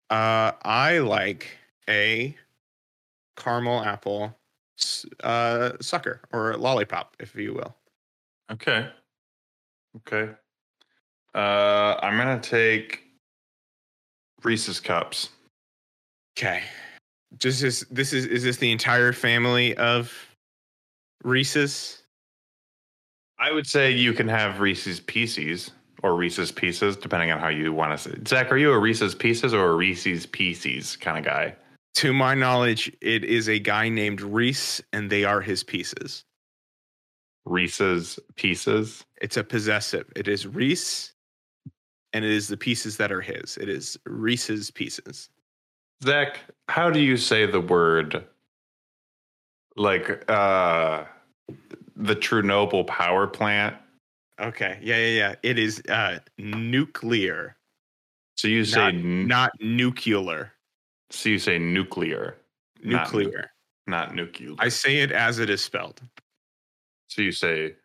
[0.10, 1.56] Uh, I like
[1.88, 2.36] a
[3.38, 4.36] caramel apple
[5.24, 7.76] uh, sucker or lollipop, if you will.
[8.52, 8.90] Okay.
[9.98, 10.34] Okay.
[11.36, 13.04] Uh, I'm gonna take
[14.44, 15.30] Reese's cups.
[16.38, 16.64] Okay.
[17.42, 20.14] This is this is is this the entire family of
[21.24, 22.04] Reese's?
[23.40, 25.72] I would say you can have Reese's Pieces
[26.04, 28.18] or Reese's Pieces, depending on how you want to say.
[28.28, 31.56] Zach, are you a Reese's Pieces or a Reese's Pieces kind of guy?
[31.96, 36.24] To my knowledge, it is a guy named Reese, and they are his pieces.
[37.46, 39.06] Reese's Pieces.
[39.22, 40.12] It's a possessive.
[40.16, 41.14] It is Reese,
[42.14, 43.58] and it is the pieces that are his.
[43.58, 45.30] It is Reese's pieces.
[46.04, 48.26] Zach, how do you say the word
[49.76, 51.06] like uh
[51.96, 53.76] the Chernobyl power plant?
[54.40, 54.78] Okay.
[54.82, 55.36] Yeah, yeah, yeah.
[55.44, 57.56] It is uh nuclear,
[58.38, 60.52] So you say Not- n- not nuclear.
[61.10, 62.38] so you say nuclear,
[62.84, 63.52] Not nu- Nuclear.
[63.88, 64.56] not nuclear.
[64.60, 66.02] I say it as it is spelled.
[67.08, 67.76] so you say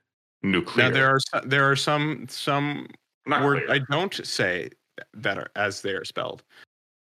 [0.42, 0.88] nuclear.
[0.88, 2.88] Now there are there are some some
[3.26, 3.66] not words.
[3.70, 4.70] I don't say
[5.14, 6.42] that are as they are spelled.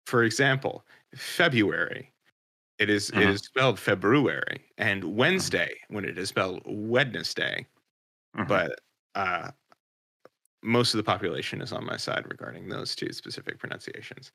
[0.07, 2.11] For example, February.
[2.79, 3.29] It is- it Mhm.
[3.29, 7.67] is spelled February, and Wednesday when it is spelled Wednesday.
[8.37, 8.49] Mhm.
[8.49, 8.81] But
[9.14, 9.53] uh,
[10.62, 14.33] most of the population is on my side regarding those two specific pronunciations.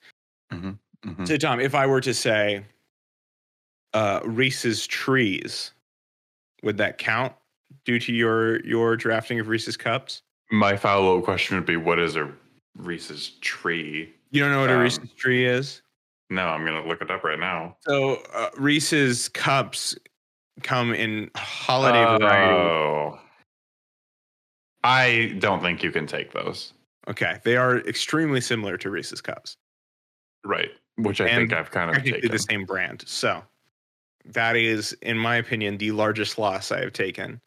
[1.25, 2.65] So, Tom, if I were to say
[3.93, 5.73] uh, Reese's trees,
[6.63, 7.35] would that count
[7.85, 10.21] due to your your drafting of Reese's cups?
[10.51, 12.31] My follow up question would be what is a
[12.77, 14.13] Reese's tree?
[14.31, 15.81] You don't know what a Um, Reese's tree is?
[16.29, 17.75] No, I'm gonna look it up right now.
[17.81, 19.97] So uh, Reese's cups
[20.61, 22.53] come in holiday variety.
[22.53, 23.19] Oh.
[24.83, 26.73] I don't think you can take those.
[27.07, 29.57] Okay, they are extremely similar to Reese's cups.
[30.45, 30.69] Right.
[30.97, 32.29] Which I And think I've kind of taken.
[32.31, 33.03] the same brand.
[33.07, 33.41] So
[34.25, 37.41] that is, in my opinion, the largest loss I have taken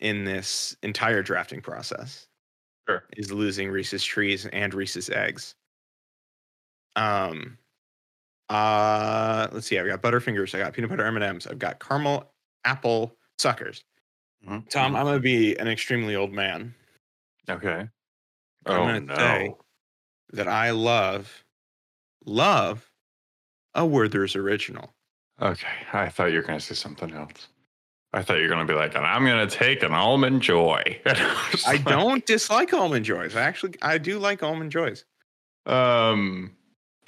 [0.00, 2.26] in this entire drafting process.
[2.88, 3.04] Sure.
[3.16, 5.54] Is losing Reese's trees and Reese's eggs.
[6.96, 7.58] Um
[8.50, 12.30] uh let's see, I've got Butterfingers, I got peanut butter M&Ms, I've got caramel
[12.64, 13.82] apple suckers.
[14.46, 14.68] Mhm.
[14.68, 16.74] Tom, I'm gonna be an extremely old man.
[17.48, 17.68] Okay.
[17.78, 17.90] I'm
[18.66, 19.14] Oh gonna no.
[19.16, 19.54] say-
[20.32, 21.44] That I love,
[22.26, 22.90] love
[23.74, 24.94] a Werther's original.
[25.40, 25.66] Okay.
[25.92, 27.48] I thought you were gonna say something else.
[28.12, 31.00] I thought you were gonna be like, and I'm gonna take an almond joy.
[31.66, 33.34] I don't dislike almond joys.
[33.36, 35.04] I actually I do like almond joys.
[35.66, 36.56] Um,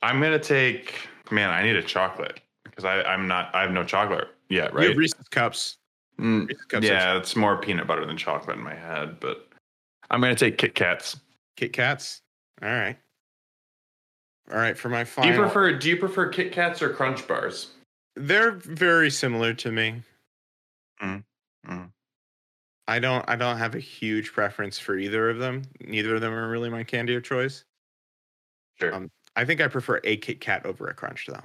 [0.03, 1.09] I'm gonna take.
[1.31, 3.55] Man, I need a chocolate because I I'm not.
[3.55, 4.97] I have no chocolate yet, You have right?
[4.97, 5.79] Reese's cups.
[6.21, 9.49] Mm, Reese's cups yeah, it's more peanut butter than chocolate in my head, but
[10.11, 11.19] I'm gonna take Kit Kats.
[11.57, 12.23] Kit Kats.
[12.63, 12.97] All right.
[14.51, 15.31] All right, for my final.
[15.31, 17.73] Do you prefer do you prefer Kit Kats or Crunch Bars?
[18.15, 20.03] They're very similar to me.
[21.03, 21.25] Mm,
[21.69, 21.91] mm.
[22.89, 23.25] I don't.
[23.29, 25.63] I don't have a huge preference for either of them.
[25.81, 27.65] Neither of them are really my candy of choice.
[28.79, 28.95] Sure.
[28.95, 31.43] Um, I think I prefer a Kit Kat over a Crunch, though.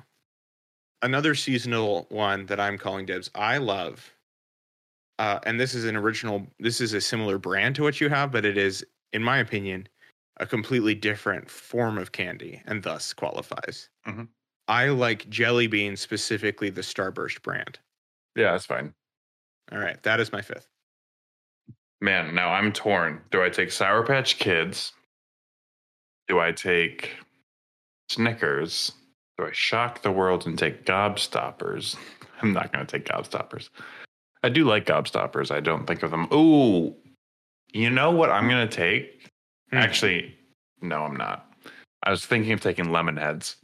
[1.02, 3.30] Another seasonal one that I'm calling dibs.
[3.36, 4.14] I love,
[5.20, 6.48] uh, and this is an original.
[6.60, 9.88] This is a similar brand to what you have, but it is, in my opinion,
[10.38, 13.90] a completely different form of candy, and thus qualifies.
[14.08, 14.30] Mhm.
[14.68, 17.80] I like jelly beans, specifically the Starburst brand.
[18.36, 18.94] yeah, that's fine.
[19.72, 20.68] All right, that is my fifth.
[22.00, 23.22] Man, now I'm torn.
[23.32, 24.94] Do I take Sour Patch Kids?
[26.28, 27.16] Do I take
[28.12, 28.92] Snickers?
[29.38, 31.96] Do I shock the world and take Gobstoppers?
[32.42, 33.70] I'm not going to take Gobstoppers.
[34.44, 35.52] I do like Gobstoppers.
[35.52, 36.28] I don't think of them.
[36.34, 36.96] Ooh,
[37.72, 39.30] you know what I'm going to take?
[39.70, 39.78] Hmm.
[39.78, 40.36] Actually,
[40.82, 41.52] no, I'm not.
[42.04, 43.58] I was thinking of taking lemon heads.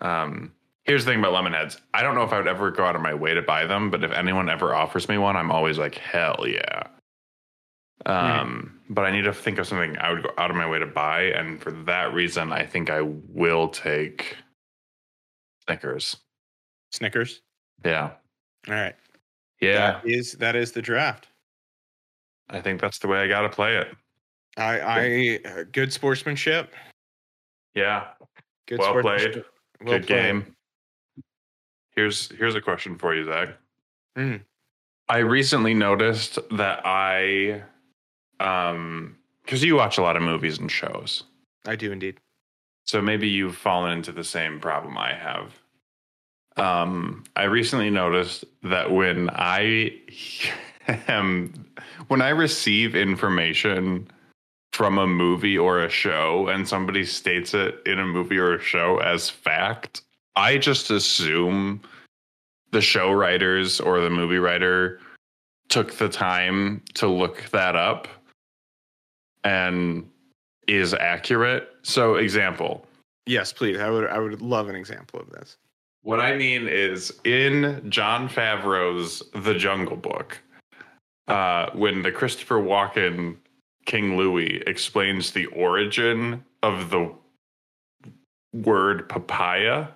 [0.00, 0.52] Um,
[0.84, 1.78] here's the thing about lemon heads.
[1.94, 3.90] I don't know if I would ever go out of my way to buy them,
[3.90, 6.88] but if anyone ever offers me one, I'm always like, hell yeah.
[8.06, 10.78] Um, but I need to think of something I would go out of my way
[10.78, 14.36] to buy, and for that reason, I think I will take
[15.66, 16.16] Snickers.
[16.90, 17.42] Snickers.
[17.84, 18.10] Yeah,
[18.68, 18.94] All right.
[19.60, 20.00] yeah.
[20.02, 21.28] That is that is the draft.
[22.50, 23.88] I think that's the way I got to play it.
[24.56, 26.72] I I uh, good sportsmanship.
[27.74, 28.08] Yeah,
[28.68, 29.46] Good Well sportsmanship.
[29.80, 30.22] Well good played.
[30.22, 30.56] game.
[31.94, 33.50] Here's here's a question for you, Zach.
[34.18, 34.42] Mm.
[35.08, 37.62] I recently noticed that I,
[38.42, 41.24] um, because you watch a lot of movies and shows,
[41.66, 42.18] I do indeed.
[42.84, 45.58] so maybe you've fallen into the same problem I have.
[46.56, 49.96] Um, I recently noticed that when I
[51.08, 51.66] am
[52.08, 54.08] when I receive information
[54.72, 58.62] from a movie or a show and somebody states it in a movie or a
[58.62, 60.02] show as fact,
[60.34, 61.82] I just assume
[62.70, 64.98] the show writers or the movie writer
[65.68, 68.08] took the time to look that up
[69.44, 70.08] and
[70.68, 71.68] is accurate.
[71.82, 72.86] So, example,
[73.26, 73.78] Yes, please.
[73.78, 75.56] I would I would love an example of this.
[76.02, 80.40] what I mean is in Jon Favreau's The Jungle Book,
[81.28, 83.36] uh, when the Christopher Walken
[83.86, 87.14] King Louie explains the origin of the
[88.52, 89.88] word papaya,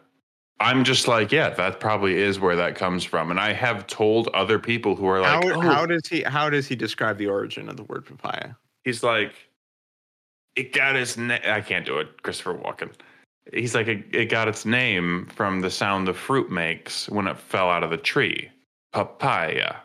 [0.61, 3.31] I'm just like, yeah, that probably is where that comes from.
[3.31, 6.49] And I have told other people who are like, how oh, how does he how
[6.49, 8.53] does he describe the origin of the word papaya?
[8.87, 9.35] He's like,
[10.55, 11.43] it got its name.
[11.45, 12.93] I can't do it, Christopher Walken.
[13.53, 17.37] He's like, it, it got its name from the sound the fruit makes when it
[17.39, 18.51] fell out of the tree,
[18.93, 19.77] papaya.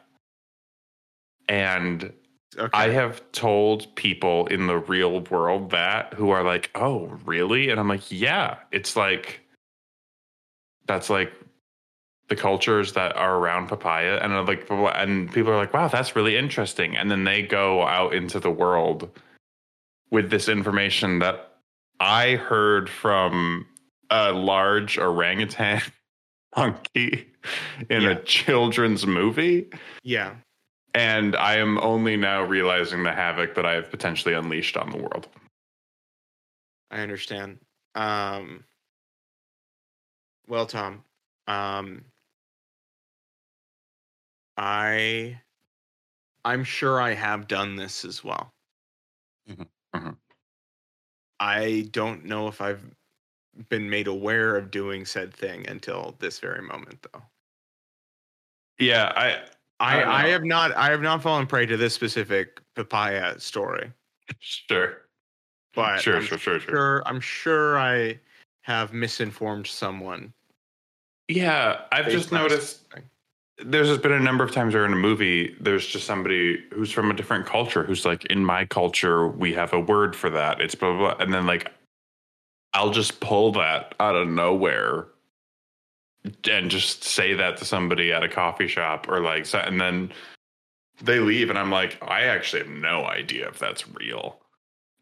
[1.49, 2.13] And
[2.57, 2.69] Okay.
[2.73, 7.69] I have told people in the real world that who are like, oh, really?
[7.69, 9.39] And I'm like, yeah, it's like,
[10.85, 11.31] that's like
[12.31, 14.17] the cultures that are around papaya.
[14.23, 16.95] And like, and people are like, wow, that's really interesting.
[16.95, 19.09] And then they go out into the world
[20.11, 21.51] with this information that
[21.99, 23.67] I heard from
[24.09, 25.81] a large orangutan
[26.55, 27.27] monkey
[27.89, 28.09] in Yeah.
[28.11, 29.69] a children's movie
[30.03, 30.35] yeah.
[30.93, 34.97] and I am only now realizing the havoc that I have potentially unleashed on the
[34.97, 35.27] world.
[36.91, 37.59] I understand.
[37.95, 38.63] Um,
[40.47, 41.03] well, Tom,
[41.47, 42.03] um,
[44.57, 45.41] I,
[46.45, 48.53] I'm sure I have done this as well.
[49.49, 50.17] Mhm, mhm.
[51.39, 52.83] I don't know if I've
[53.69, 57.23] been made aware of doing said thing until this very moment, though.
[58.79, 59.43] Yeah, I
[59.79, 63.91] I I, I have not I have not fallen prey to this specific papaya story,
[64.39, 65.07] sure,
[65.73, 66.75] but sure, I'm sure, sure, sure.
[66.75, 68.19] sure I'm sure I
[68.61, 70.33] have misinformed someone.
[71.27, 73.03] Yeah, I've just noticed thing.
[73.63, 77.11] There's been a number of times where in a movie there's just somebody who's from
[77.11, 80.61] a different culture who's like, in my culture we have a word for that.
[80.61, 81.23] It's blah blah, blah.
[81.23, 81.71] and then like
[82.73, 85.07] I'll just pull that out of nowhere
[86.49, 90.11] and just say that to somebody at a coffee shop or like and then
[91.01, 94.39] they leave and I'm like I actually have no idea if that's real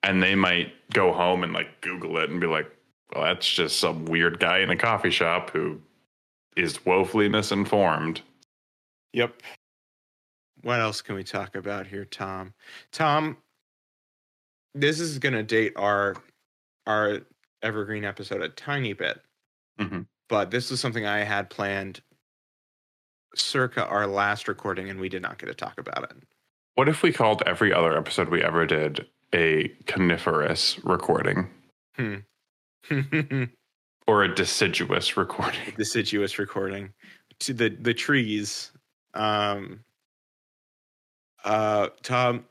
[0.04, 2.72] and they might go home and like google it and be like
[3.14, 5.80] well that's just some weird guy in a coffee shop who
[6.56, 8.22] is woefully misinformed
[9.14, 9.42] Yep.
[10.62, 12.54] What else can we talk about here, Tom?
[12.92, 13.38] Tom,
[14.76, 16.16] this is going to date our
[16.86, 17.20] our
[17.62, 19.22] evergreen episode a tiny bit,
[19.80, 20.08] Mhm.
[20.28, 22.02] but this is something I had planned
[23.36, 26.18] circa our last recording, and we did not get to talk about it.
[26.76, 31.50] what if we called every other episode we ever did a coniferous recording
[31.98, 32.16] Hmm.
[34.08, 35.74] or a deciduous recording.
[35.78, 36.94] deciduous recording
[37.40, 38.72] to the the trees.
[39.14, 39.84] Um,
[41.44, 42.46] uh, Tom.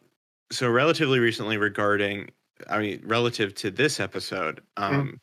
[0.50, 2.30] So relatively recently, regarding,
[2.70, 5.20] I mean, relative to this episode, um,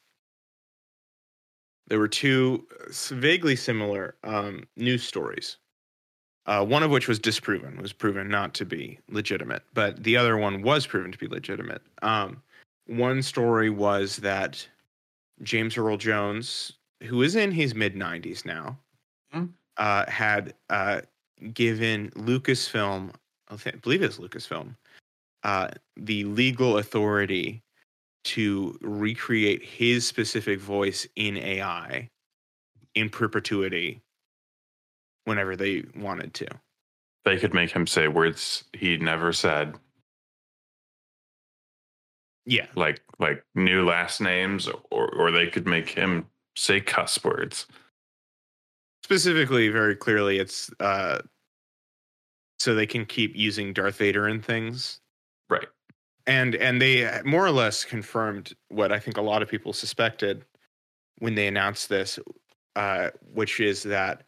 [1.88, 5.58] there were two vaguely similar um, news stories.
[6.48, 10.38] Uh, one of which was disproven, was proven not to be legitimate, but the other
[10.38, 11.82] one was proven to be legitimate.
[12.04, 12.44] Um,
[12.86, 14.68] one story was that
[15.42, 18.78] James Earl Jones, who is in his mid 90s now,
[19.32, 19.46] Hmm.
[19.78, 21.02] uh, had uh,
[21.54, 23.12] given Lucasfilm,
[23.50, 24.76] I believe it's Lucasfilm,
[25.44, 27.62] uh, the legal authority
[28.26, 32.10] to recreate his specific voice in AI
[32.96, 34.02] in perpetuity
[35.26, 36.48] whenever they wanted to.
[37.24, 39.76] They could make him say words he never said,
[42.46, 42.68] Yeah.
[42.76, 47.68] like like new last names, or or they could make him say cuss words.
[49.06, 51.20] Specifically, very clearly, it's uh,
[52.58, 55.00] so they can keep using Darth Vader and things.
[55.48, 55.68] Right.
[56.26, 60.44] and and they more or less confirmed what I think a lot of people suspected
[61.20, 62.18] when they announced this,
[62.76, 64.24] uh, which is that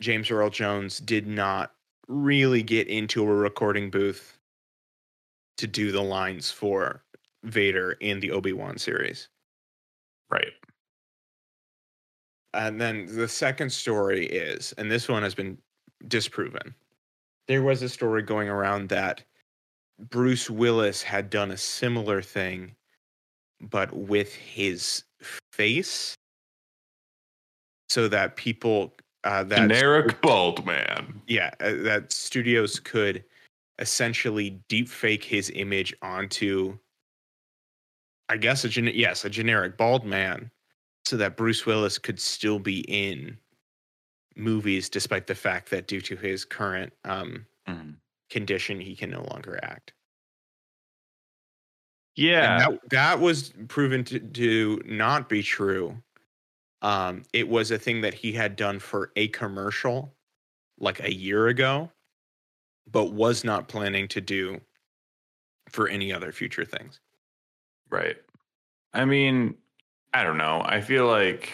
[0.00, 1.74] James Earl Jones did not
[2.08, 4.38] really get into a recording booth
[5.58, 7.04] to do the lines for
[7.44, 9.28] Vader in the Obi Wan series.
[10.30, 10.54] Right.
[12.54, 15.56] And then the second story is, and this one has been
[16.08, 16.74] disproven.
[17.48, 19.22] There was a story going around that
[20.10, 22.74] Bruce Willis had done a similar thing,
[23.60, 25.04] but with his
[25.52, 26.14] face,
[27.88, 28.94] so that people
[29.24, 31.20] uh, that Generic bald man.
[31.26, 33.24] yeah, uh, that studios could
[33.78, 36.78] essentially deep fake his image onto,
[38.28, 40.50] I guess a gen- yes, a generic bald man,
[41.12, 43.36] so that Bruce Willis could still be in
[44.34, 47.96] movies, despite the fact that due to his current um, Mhm.
[48.30, 49.92] condition, he can no longer act.
[52.16, 52.64] Yeah.
[52.64, 56.02] And that, that was proven to, to not be true.
[56.80, 60.16] Um, it was a thing that he had done for a commercial
[60.78, 61.92] like a year ago,
[62.90, 64.62] but was not planning to do
[65.68, 67.00] for any other future things.
[67.90, 68.16] Right.
[68.94, 69.58] I mean,
[70.14, 70.62] I don't know.
[70.64, 71.50] I feel like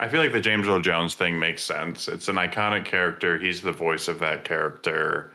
[0.00, 2.08] I feel like the James Earl Jones thing makes sense.
[2.08, 3.38] It's an iconic character.
[3.38, 5.32] He's the voice of that character.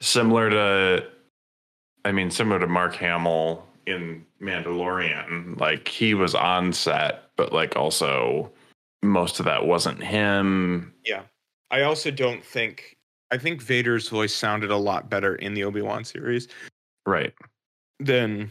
[0.00, 1.06] Similar to
[2.04, 5.60] I mean, similar to Mark Hamill in Mandalorian.
[5.60, 8.50] Like he was on set, but like also
[9.02, 10.92] most of that wasn't him.
[11.04, 11.22] Yeah.
[11.70, 12.96] I also don't think
[13.30, 16.48] I think Vader's voice sounded a lot better in the Obi-Wan series
[17.06, 17.32] Right.
[18.00, 18.50] than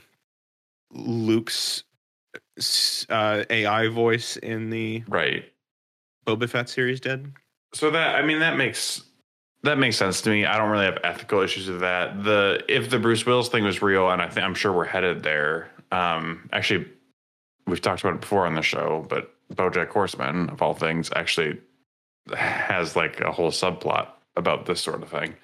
[0.91, 1.83] Luke's
[3.09, 5.45] uh, AI voice in the Right.
[6.25, 7.33] Boba Fett series did.
[7.73, 9.03] So that I mean that makes
[9.63, 10.45] that makes sense to me.
[10.45, 12.23] I don't really have ethical issues with that.
[12.23, 15.23] The if the Bruce Willis thing was real, and I think I'm sure we're headed
[15.23, 15.69] there.
[15.91, 16.87] Um, actually,
[17.67, 21.59] we've talked about it before on the show, but BoJack Horseman, of all things, actually
[22.35, 25.35] has like a whole subplot about this sort of thing.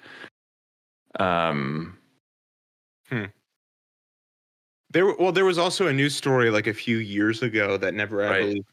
[1.18, 1.98] Um,
[4.90, 8.24] There, well, there was also a news story like a few years ago that never,
[8.24, 8.40] I Right.
[8.40, 8.64] believe,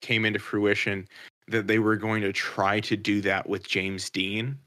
[0.00, 1.06] came into fruition.
[1.48, 4.58] That they were going to try to do that with James Dean.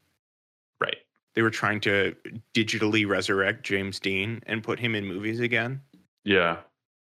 [0.81, 0.97] right.
[1.33, 2.15] They were trying to
[2.53, 5.81] digitally resurrect James Dean and put him in movies again,
[6.25, 6.57] Yeah.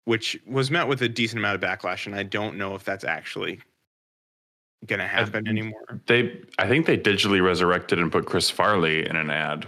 [0.05, 2.07] which was met with a decent amount of backlash.
[2.07, 3.61] And I don't know if that's actually
[4.86, 6.01] going to happen anymore.
[6.07, 9.66] They, I think they digitally resurrected and put Chris Farley in an ad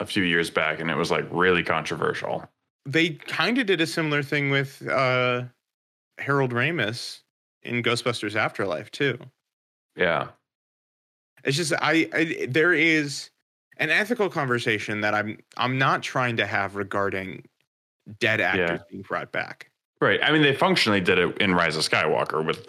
[0.00, 2.48] a few years back, and it was like really controversial.
[2.88, 5.42] They kind of did a similar thing with uh,
[6.16, 7.20] Harold Ramis
[7.62, 9.18] in Ghostbusters Afterlife too.
[9.94, 10.28] Yeah.
[11.44, 13.28] It's just I, I there is
[13.76, 17.44] an ethical conversation that I'm I'm not trying to have regarding
[18.20, 19.70] dead actors being brought back.
[20.00, 20.18] Right.
[20.22, 22.68] I mean, they functionally did it in Rise of Skywalker with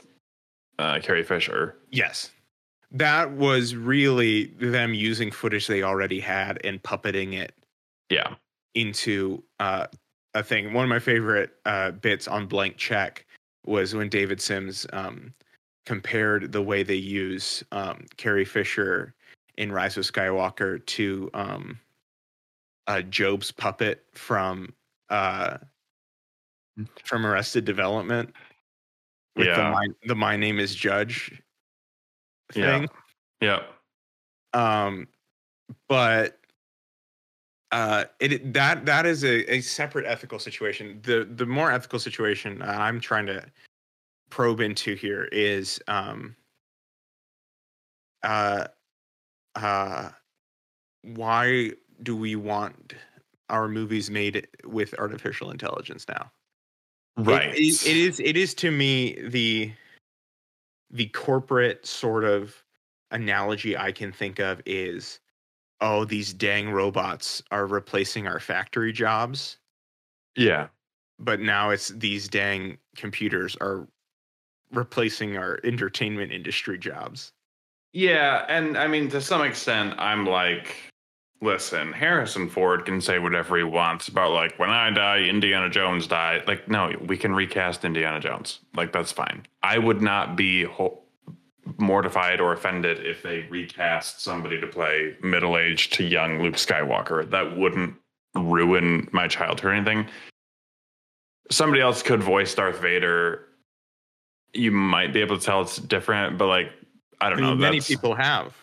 [0.80, 1.78] uh, Carrie Fisher.
[1.92, 2.32] Yes.
[2.92, 7.54] That was really them using footage they already had and puppeting it
[8.10, 8.36] Yeah.
[8.74, 9.86] into uh,
[10.34, 10.74] a thing.
[10.74, 13.26] One of my favorite uh, bits on Blank Check
[13.66, 15.34] was when David Sims um,
[15.86, 19.16] compared the way they use um, Carrie Fisher
[19.58, 21.80] in Rise of Skywalker to um,
[22.88, 24.74] uh, Gob's puppet from
[25.10, 25.58] uh,
[27.04, 28.34] from Arrested Development.
[29.36, 29.72] With the, Yeah.
[29.72, 31.42] my, the My Name is Judge
[32.56, 32.80] Yeah.
[32.80, 32.88] thing.
[33.42, 33.64] Yeah.
[34.54, 35.08] um
[35.88, 36.39] but
[37.72, 42.62] uh it that that is a, a separate ethical situation the the more ethical situation
[42.64, 43.46] i'm trying to
[44.30, 46.36] probe into here is um
[48.24, 48.66] uh
[49.56, 50.10] uh
[51.04, 51.72] why
[52.04, 52.94] do we want
[53.50, 56.32] our movies made with artificial intelligence now?
[57.18, 57.56] It- Right.
[57.56, 59.72] it- it is it is to me the
[60.92, 62.64] the corporate sort of
[63.12, 65.20] analogy I can think of is
[65.82, 69.58] oh these dang robots are replacing our factory jobs
[70.36, 70.68] Yeah.
[71.20, 73.88] but now it's these dang computers are
[74.72, 77.32] replacing our entertainment industry jobs.
[77.92, 80.76] Yeah, and I mean to some extent I'm like
[81.42, 86.06] listen, Harrison Ford can say whatever he wants about like when I die, Indiana Jones
[86.06, 86.48] died.
[86.48, 88.60] Like no, we can recast Indiana Jones.
[88.76, 89.46] Like that's fine.
[89.64, 90.99] I would not be ho-
[91.80, 97.30] mortified or offended if they recast somebody to play middle-aged to young Luke Skywalker.
[97.30, 97.96] That wouldn't
[98.36, 100.08] ruin my childhood or anything.
[101.52, 103.46] Somebody else could voice Darth Vader.
[104.54, 106.72] You might be able to tell it's different, but like
[107.22, 107.56] I I don't mean, know.
[107.56, 108.56] many people have.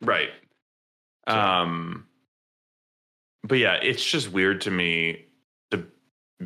[0.00, 0.30] Right.
[1.28, 2.06] So- Um
[3.46, 5.26] but yeah, it's just weird to me
[5.70, 5.84] to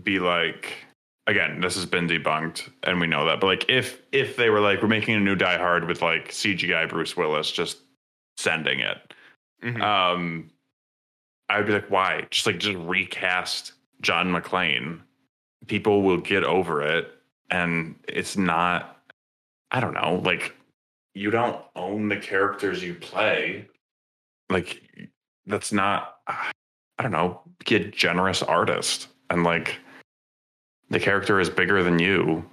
[0.02, 0.72] be like
[1.28, 3.40] again, this has been debunked and we know that.
[3.40, 6.30] But like if if they were like we're making a new Die Hard with like
[6.30, 7.78] CGI Bruce Willis just
[8.36, 9.14] sending it.
[9.62, 9.80] Mhm.
[9.80, 10.50] Um
[11.48, 12.26] I would be like why?
[12.30, 15.00] Just like just recast John McClane.
[15.66, 17.12] People will get over it
[17.50, 18.96] and it's not
[19.70, 20.56] I don't know, like
[21.14, 23.66] you don't own the characters you play
[24.50, 24.82] like
[25.46, 29.78] that's not i don't know be a generous artist and like
[30.90, 32.44] the character is bigger than you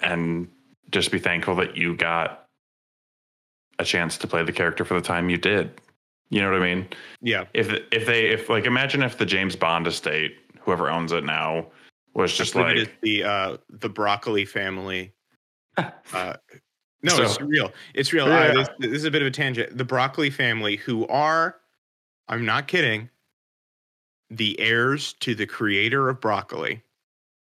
[0.00, 0.48] and
[0.90, 2.46] just be thankful that you got
[3.78, 5.80] a chance to play the character for the time you did
[6.30, 6.86] you know what i mean
[7.22, 7.44] yeah.
[7.54, 11.66] if if they if like imagine if the james bond estate whoever owns it now
[12.14, 15.12] was just like the uh the broccoli family.
[16.12, 16.34] Uh,
[17.02, 17.72] no, So- it's real.
[17.94, 18.28] It's real.
[18.28, 18.34] Yeah.
[18.34, 19.78] Uh, this, this is a bit of a tangent.
[19.78, 21.56] The broccoli family, who are,
[22.28, 23.08] I'm not kidding,
[24.28, 26.82] the heirs to the creator of broccoli,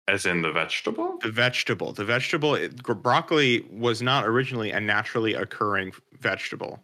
[0.08, 1.94] as in the vegetable the vegetable.
[1.94, 6.82] The vegetable, it- broccoli was not originally a naturally occurring vegetable.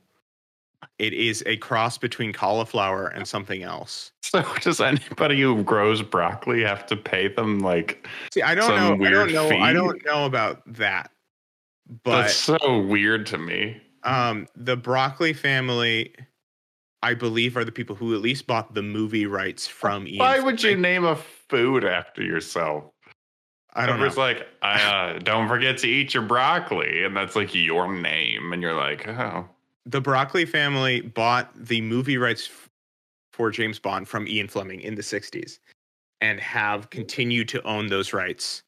[0.98, 4.12] It is a cross between cauliflower and something else.
[4.22, 9.06] so does anybody who grows broccoli have to pay them like See, I don't know.
[9.06, 9.50] I don't know.
[9.50, 11.12] I don't know about that.
[12.04, 16.14] But that's so weird to me Um, the broccoli family,
[17.02, 20.20] I believe, are the people who at least bought the movie rights from Ian.
[20.20, 22.86] Why would you name a food after yourself?
[23.80, 24.06] I don't know.
[24.06, 28.62] It's like, uh, don't forget to eat your broccoli, and that's like your name, and
[28.62, 29.48] you're like, oh,
[29.86, 32.50] The broccoli family bought the movie rights
[33.32, 35.60] for James Bond from Ian Fleming in the '60s,
[36.20, 38.64] and have continued to own those rights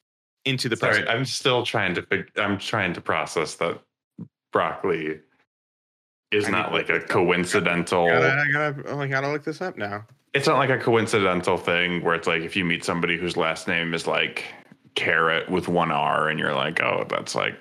[0.46, 0.92] into the sorry.
[0.92, 1.10] present.
[1.10, 2.24] I'm still trying to.
[2.36, 3.80] I'm trying to process that
[4.50, 5.20] broccoli
[6.30, 8.08] is I not like a coincidental.
[8.08, 10.06] Gotta, I gotta, I gotta look this up now.
[10.32, 13.68] It's not like a coincidental thing where it's like if you meet somebody whose last
[13.68, 14.46] name is like
[14.94, 17.54] carrot with one R, and you're like, oh, that's like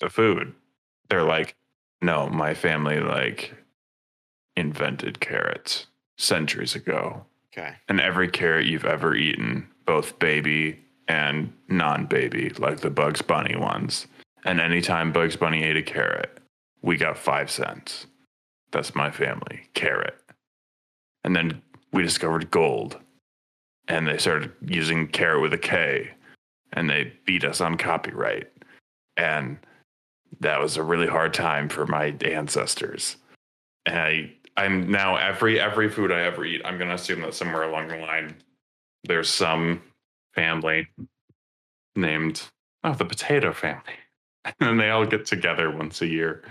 [0.00, 0.54] the food.
[1.08, 1.56] They're like,
[2.00, 3.54] no, my family like
[4.56, 5.86] invented carrots
[6.18, 7.24] centuries ago.
[7.52, 7.74] Okay.
[7.88, 13.56] And every carrot you've ever eaten, both baby and non baby, like the Bugs Bunny
[13.56, 14.06] ones.
[14.44, 16.38] And anytime Bugs Bunny ate a carrot,
[16.82, 18.06] we got five cents.
[18.72, 20.16] That's my family, carrot.
[21.24, 22.98] And then we discovered gold.
[23.88, 26.12] And they started using carrot with a K.
[26.72, 28.50] And they beat us on copyright.
[29.16, 29.58] And
[30.40, 33.16] that was a really hard time for my ancestors.
[33.86, 37.64] And I I'm now every every food I ever eat, I'm gonna assume that somewhere
[37.64, 38.36] along the line
[39.04, 39.82] there's some
[40.34, 40.86] family
[41.96, 42.42] named
[42.84, 43.94] oh the potato family.
[44.58, 46.42] And they all get together once a year.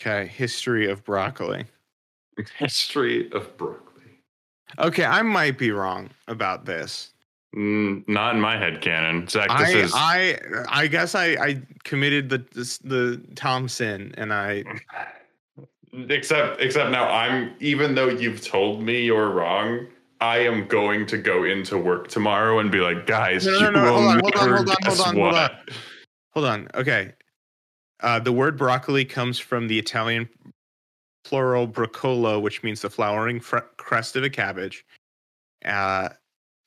[0.00, 0.28] Okay.
[0.28, 1.64] History of broccoli.
[2.56, 4.22] History of broccoli.
[4.78, 7.14] Okay, I might be wrong about this.
[7.56, 9.26] Mm, not in my head canon.
[9.26, 10.38] Zach, this I, is I
[10.68, 14.64] I guess I I committed the this, the Thompson and I
[16.10, 19.86] except except now I'm even though you've told me you're wrong,
[20.20, 23.82] I am going to go into work tomorrow and be like, guys, No, no, no,
[23.82, 25.50] no, hold on, hold on, hold on, hold on, hold on.
[26.32, 26.68] hold on.
[26.74, 27.12] Okay,
[28.00, 30.28] uh, the word broccoli comes from the Italian
[31.24, 34.84] plural broccolo, which means the flowering fr- crest of a cabbage.
[35.64, 36.10] Uh,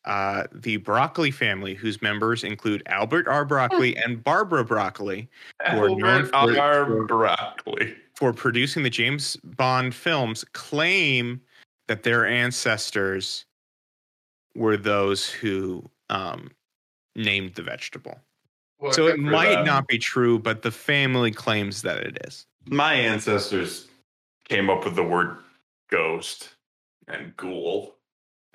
[0.05, 3.45] uh, the broccoli family, whose members include Albert R.
[3.45, 5.29] Broccoli and Barbara Broccoli,
[5.69, 7.03] who are known Albert for- R.
[7.05, 7.95] broccoli.
[8.15, 11.41] for producing the James Bond films claim
[11.87, 13.45] that their ancestors
[14.55, 16.51] were those who um,
[17.15, 18.19] named the vegetable.
[18.79, 19.65] Well, so it might them.
[19.65, 22.47] not be true, but the family claims that it is.
[22.65, 23.87] My ancestors
[24.49, 25.37] came up with the word
[25.89, 26.55] ghost
[27.07, 27.95] and ghoul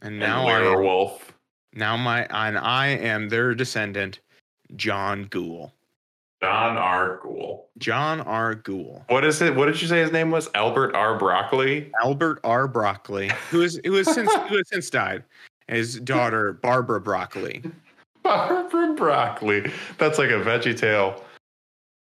[0.03, 1.33] And now now I werewolf.
[1.77, 4.21] Now my and I am their descendant,
[4.77, 5.71] John Gould.
[6.43, 7.19] John R.
[7.23, 7.69] Ghoul.
[7.79, 8.55] John R.
[8.55, 9.03] Gould.
[9.09, 9.55] What is it?
[9.57, 10.51] What did you say his name was?
[10.55, 11.19] Albert R.
[11.19, 11.91] Broccoli.
[12.03, 12.69] Albert R.
[12.69, 15.25] Broccoli, who is who has since who has since died.
[15.69, 17.63] His daughter Barbara Broccoli.
[18.23, 19.73] Barbara Broccoli.
[19.99, 21.23] That's like a Veggie Tale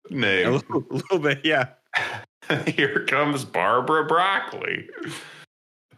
[0.10, 0.52] A name.
[0.54, 1.70] little, a little bit, yeah.
[2.68, 4.88] Here comes Barbara Broccoli.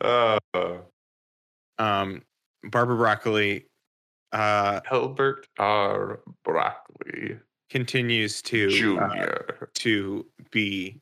[0.02, 0.38] Uh,
[1.80, 2.22] Um,
[2.64, 3.66] Barbara Broccoli
[4.34, 6.20] uh, Albert R.
[6.44, 7.38] Broccoli
[7.70, 8.68] continues to
[9.00, 9.66] uh, Jr.
[9.74, 11.00] to be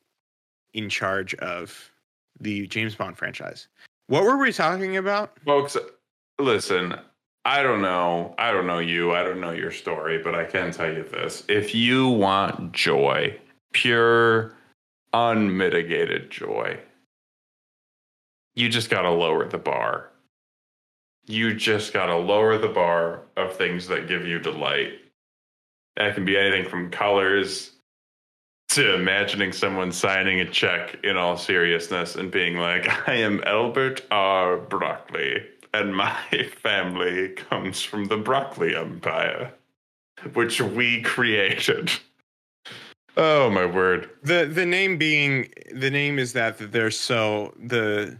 [0.74, 1.90] in charge of
[2.40, 3.68] the James Bond franchise.
[4.06, 5.38] What were we talking about?
[5.44, 5.76] Folks,
[6.38, 6.94] listen.
[7.44, 8.34] I don't know.
[8.38, 9.12] I don't know you.
[9.12, 11.42] I don't know your story, but I can tell you this.
[11.48, 13.36] If you want joy,
[13.72, 14.54] pure,
[15.12, 16.78] unmitigated joy,
[18.54, 20.11] you just got to lower the bar.
[21.26, 24.94] You just got to lower the bar of things that give you delight.
[25.96, 27.72] That can be anything from colors
[28.70, 34.02] to imagining someone signing a check in all seriousness and being like, I am Albert
[34.10, 34.56] R.
[34.56, 36.16] Broccoli, and my
[36.62, 39.52] family comes from the Broccoli Empire,
[40.32, 41.90] which we created.
[43.14, 44.08] Oh, my word.
[44.22, 48.18] The the name being the name is that that they're so the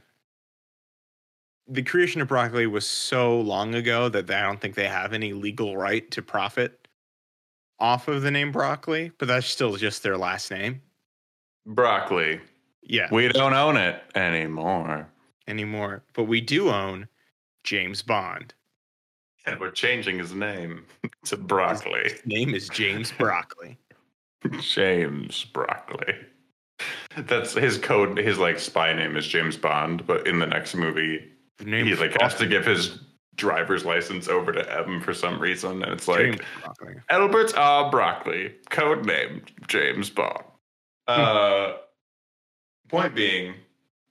[1.73, 5.33] the creation of broccoli was so long ago that I don't think they have any
[5.33, 6.87] legal right to profit
[7.81, 10.83] off of the name broccoli, but that's still just their last name.
[11.66, 12.41] Broccoli.
[12.83, 15.09] Yeah, We don't own it anymore.
[15.49, 16.03] anymore.
[16.14, 17.09] But we do own
[17.64, 18.55] James Bond.
[19.47, 20.85] And we're changing his name
[21.25, 22.03] to Broccoli.
[22.05, 23.79] His name is James Broccoli.
[24.61, 26.14] James Broccoli.
[27.16, 28.18] That's his code.
[28.18, 32.20] His like spy name is James Bond, but in the next movie, name he like
[32.20, 32.98] has to give his
[33.36, 36.94] driver's license over to M for some reason, and it's like Broccoli.
[37.11, 37.90] Albert R.
[37.90, 40.44] Broccoli, code name James Bond.
[41.09, 41.74] Uh,
[42.88, 43.55] point being,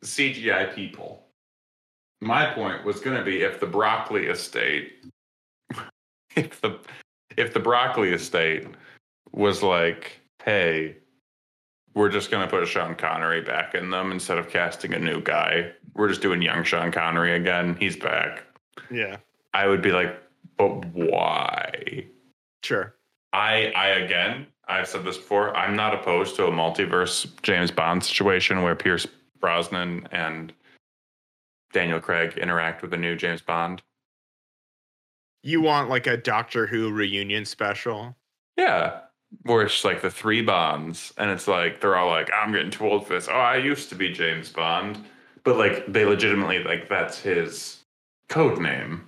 [0.04, 1.26] CGI people.
[2.20, 4.94] My point was going to be if the Broccoli estate,
[6.36, 6.80] if the
[7.38, 8.68] if the Broccoli estate
[9.32, 10.98] was like, hey,
[11.94, 15.22] we're just going to put Sean Connery back in them instead of casting a new
[15.22, 15.72] guy.
[15.94, 17.76] We're just doing young Sean Connery again.
[17.80, 18.44] He's back.
[18.90, 19.18] Yeah,
[19.54, 20.18] I would be like,
[20.58, 22.06] but why?
[22.64, 22.96] sure.
[23.34, 25.56] I I again I've said this before.
[25.56, 29.06] I'm not opposed to a multiverse James Bond situation where Pierce
[29.40, 30.54] Brosnan and
[31.74, 33.82] Daniel Craig interact with a new James Bond.
[35.44, 38.16] You want like a Doctor Who reunion special?
[38.58, 39.02] Yeah.
[39.44, 42.86] Where it's like the three Bonds, and it's like they're all like, I'm getting too
[42.86, 43.28] old for this.
[43.28, 45.04] Oh, I used to be James Bond.
[45.44, 47.80] But like they legitimately like that's his
[48.30, 49.08] code name.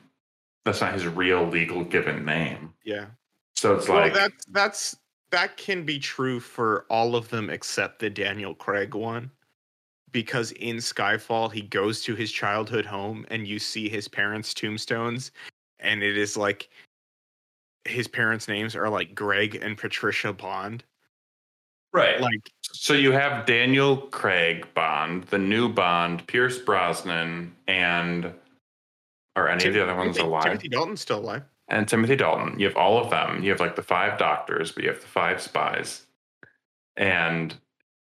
[0.65, 2.73] That's not his real legal given name.
[2.83, 3.07] Yeah.
[3.55, 4.95] So it's Well, like that's that's
[5.31, 9.29] that can be true for all of them except the Daniel Craig one.
[10.11, 15.31] Because in Skyfall, he goes to his childhood home and you see his parents' tombstones,
[15.79, 16.69] and it is like
[17.85, 20.83] his parents' names are like Greg and Patricia Bond.
[21.91, 22.19] right.
[22.21, 28.33] Like So you have Daniel Craig Bond, the new Bond, Pierce Brosnan, and
[29.35, 30.43] are any of the other ones Timothy- alive?
[30.43, 31.43] Timothy Dalton's still alive.
[31.69, 32.59] And Timothy Dalton.
[32.59, 33.41] You have all of them.
[33.43, 36.03] You have like the five doctors, but you have the five spies.
[36.97, 37.55] And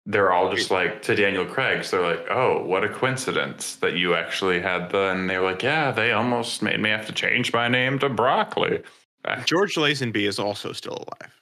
[0.04, 1.84] they're all just like to Daniel Craig.
[1.84, 5.10] So they're like, oh, what a coincidence that you actually had the.
[5.10, 8.82] And they're like, yeah, they almost made me have to change my name to Broccoli.
[9.44, 11.32] George Lazenby is also still alive.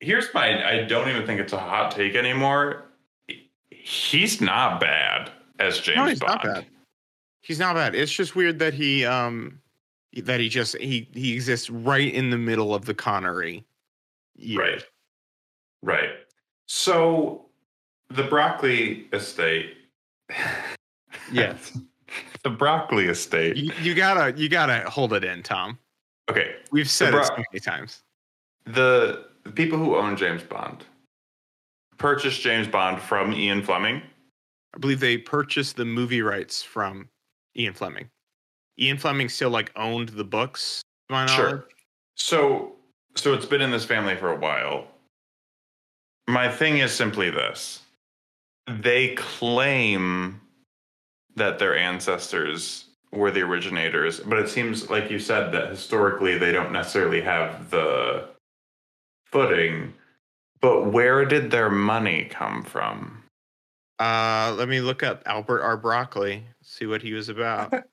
[0.00, 0.68] Here's my.
[0.68, 2.84] I don't even think it's a hot take anymore.
[3.70, 6.40] He's not bad as James no, he's Bond.
[6.42, 6.66] not bad.
[7.42, 7.94] He's not bad.
[7.94, 9.60] It's just weird that he um
[10.22, 13.64] that he just he he exists right in the middle of the Connery.
[14.36, 14.82] years.
[15.82, 16.00] Right.
[16.00, 16.10] Right.
[16.66, 17.46] So
[18.08, 19.74] the broccoli estate.
[21.32, 21.76] Yes.
[22.44, 23.56] the broccoli estate.
[23.56, 25.78] You, you gotta you gotta hold it in, Tom.
[26.30, 26.54] Okay.
[26.70, 28.02] We've said The it so many times.
[28.66, 30.84] The, the people who own James Bond
[31.98, 34.02] purchased James Bond from Ian Fleming.
[34.74, 37.08] I believe they purchased the movie rights from
[37.56, 38.08] Ian Fleming.
[38.78, 40.82] Ian Fleming still like owned the books.
[41.08, 41.50] to my knowledge.
[41.50, 41.68] Sure.
[42.16, 42.76] So
[43.16, 44.86] so it's been in this family for a while.
[46.26, 47.80] My thing is simply this.
[48.66, 50.40] They claim
[51.36, 56.52] that their ancestors were the originators, but it seems like you said that historically they
[56.52, 58.28] don't necessarily have the
[59.26, 59.92] footing.
[60.60, 63.22] But where did their money come from?
[63.98, 65.76] Uh, let me look up Albert R.
[65.76, 67.72] Broccoli, see what he was about.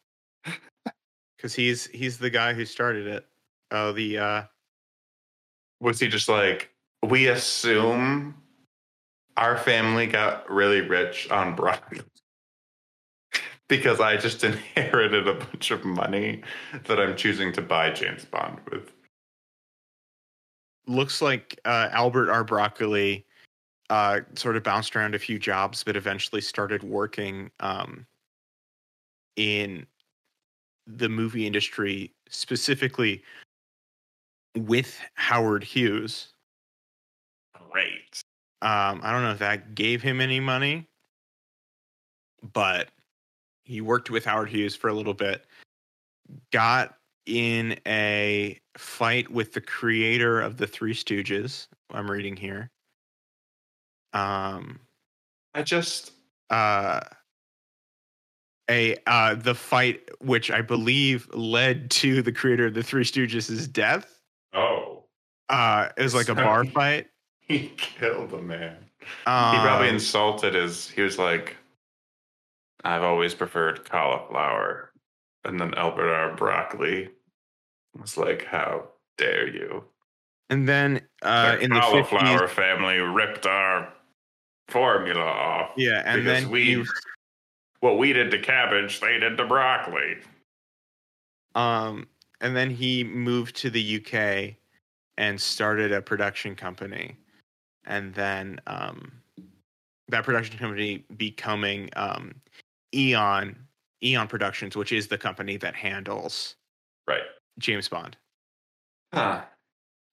[1.38, 3.26] Because he's he's the guy who started it.
[3.72, 4.44] Oh, the uh,
[5.80, 6.70] Was he just like,
[7.02, 8.36] we assume
[9.38, 12.02] our family got really rich on broccoli
[13.72, 16.42] because I just inherited a bunch of money
[16.88, 18.92] that I'm choosing to buy James Bond with.
[20.88, 22.44] looks like uh, Albert R.
[22.44, 23.26] Broccoli
[23.90, 28.06] uh, sort of bounced around a few jobs, but eventually started working um,
[29.38, 29.86] in
[30.86, 33.24] the movie industry, specifically
[34.58, 36.34] with Howard Hughes.
[37.72, 38.22] Great.
[38.62, 40.90] Um, I don't know if that gave him any money,
[42.54, 42.90] but
[43.72, 45.46] he worked with Howard Hughes for a little bit.
[46.52, 46.94] Got
[47.26, 51.68] in a fight with the creator of the Three Stooges.
[51.90, 52.70] I'm reading here.
[54.12, 54.82] Um,
[55.56, 56.12] I just
[56.50, 57.00] uh,
[58.70, 63.72] a uh, the fight which I believe led to the creator of the Three Stooges'
[63.72, 64.20] death.
[64.54, 65.06] oh
[65.48, 67.08] Uh, it was like a bar fight.
[67.40, 68.76] he killed a man.
[69.26, 70.90] Um, he probably insulted his.
[70.90, 71.56] He was like,
[72.84, 74.92] "I've always preferred cauliflower,"
[75.44, 76.36] and then Albert R.
[76.36, 77.10] Broccoli
[78.00, 79.86] was like, "How dare you?"
[80.52, 83.92] and then uh, the in the cauliflower 50s, family ripped our
[84.68, 85.72] formula off.
[85.78, 86.86] yeah, and because then we
[87.80, 90.18] what we did to cabbage, they did to broccoli.
[91.56, 92.08] Um,
[92.42, 94.56] and then he moved to the UK
[95.18, 97.18] and started a production company,
[97.86, 99.12] and then um,
[100.10, 102.36] that production company becoming um,
[102.94, 103.56] Eon
[104.04, 106.56] Eon Productions, which is the company that handles
[107.08, 107.24] Right.
[107.60, 108.18] James Bond.
[109.14, 109.42] Huh.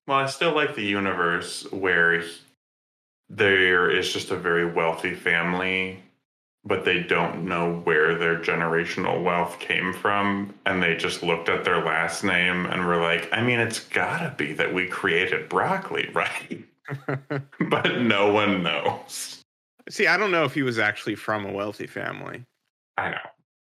[0.07, 2.23] Well, I still like the universe where
[3.29, 6.03] there is just a very wealthy family,
[6.65, 10.53] but they don't know where their generational wealth came from.
[10.65, 14.33] And they just looked at their last name and were like, I mean, it's gotta
[14.35, 16.65] be that we created broccoli, right?
[17.69, 19.41] but no one knows.
[19.89, 22.43] See, I don't know if he was actually from a wealthy family.
[22.99, 23.29] I know.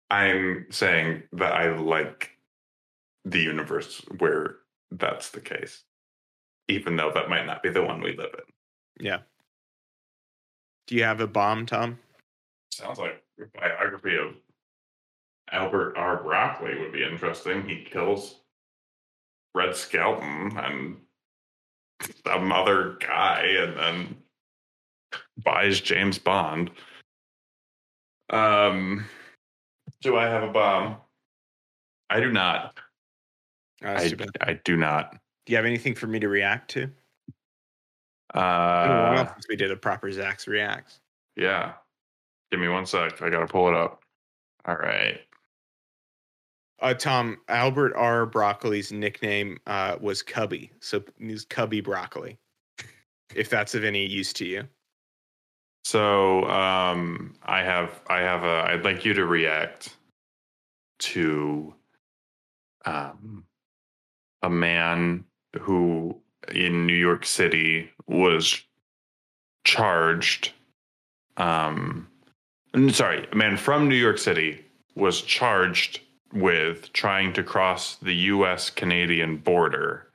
[0.09, 2.31] I'm saying that I like
[3.25, 4.55] the universe where
[4.89, 5.83] that's the case,
[6.67, 9.05] even though that might not be the one we live in.
[9.05, 9.19] Yeah.
[10.87, 11.99] Do you have a bomb, Tom?
[12.71, 14.33] Sounds like a biography of
[15.51, 16.23] Albert R.
[16.23, 17.67] Broccoli would be interesting.
[17.67, 18.41] He kills
[19.53, 20.97] Red Skelton and
[22.25, 24.15] some other guy and then
[25.43, 26.71] buys James Bond.
[28.31, 29.05] Um,
[30.01, 30.97] do I have a bomb?
[32.09, 32.79] I do not.
[33.81, 34.25] That's I.
[34.41, 35.11] I do not.
[35.45, 36.83] Do you have anything for me to react to?
[36.83, 40.99] It's been a while Uh, we did a proper Zach's reacts.
[41.35, 41.73] yeah.
[42.51, 43.21] Give me one sec.
[43.21, 44.01] I gotta pull it up.
[44.65, 45.21] All right.
[46.81, 48.25] Uh, Tom, Albert R.
[48.25, 50.71] Broccoli's nickname uh, was Cubby.
[50.79, 52.39] So he's Cubby Broccoli,
[53.35, 54.63] if that's of any use to you.
[55.83, 59.95] So um, I have I have a I'd like you to react
[60.99, 61.73] to
[62.85, 63.45] um,
[64.41, 65.23] a man
[65.59, 66.15] who
[66.53, 68.61] in New York City was
[69.63, 70.51] charged.
[71.37, 72.07] Um,
[72.91, 74.63] sorry, a man from New York City
[74.95, 76.01] was charged
[76.33, 78.69] with trying to cross the U.S.
[78.69, 80.07] Canadian border.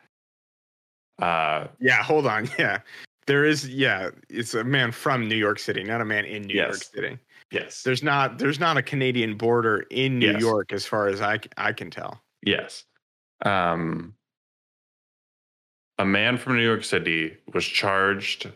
[1.20, 2.48] Uh, Yeah, hold on.
[2.58, 2.80] Yeah.
[3.26, 6.54] There is, yeah, it's a man from New York City, not a man in New
[6.54, 7.18] York City.
[7.50, 7.82] yes.
[7.82, 10.40] There's not, there's not a Canadian border in New Yes.
[10.40, 12.20] York, as far as I I can tell.
[12.44, 12.84] Yes.
[13.44, 14.14] Um,
[15.98, 18.50] a man from New York City was charged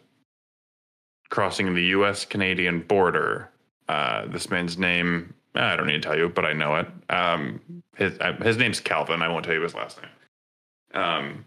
[1.30, 2.24] crossing the U.S.
[2.24, 3.50] Canadian border.
[3.88, 6.88] Uh, this man's name, I don't need to tell you, but I know it.
[7.10, 7.60] Um,
[7.96, 9.22] his, uh, his name's Calvin.
[9.22, 11.02] I won't tell you his last name.
[11.02, 11.44] Um,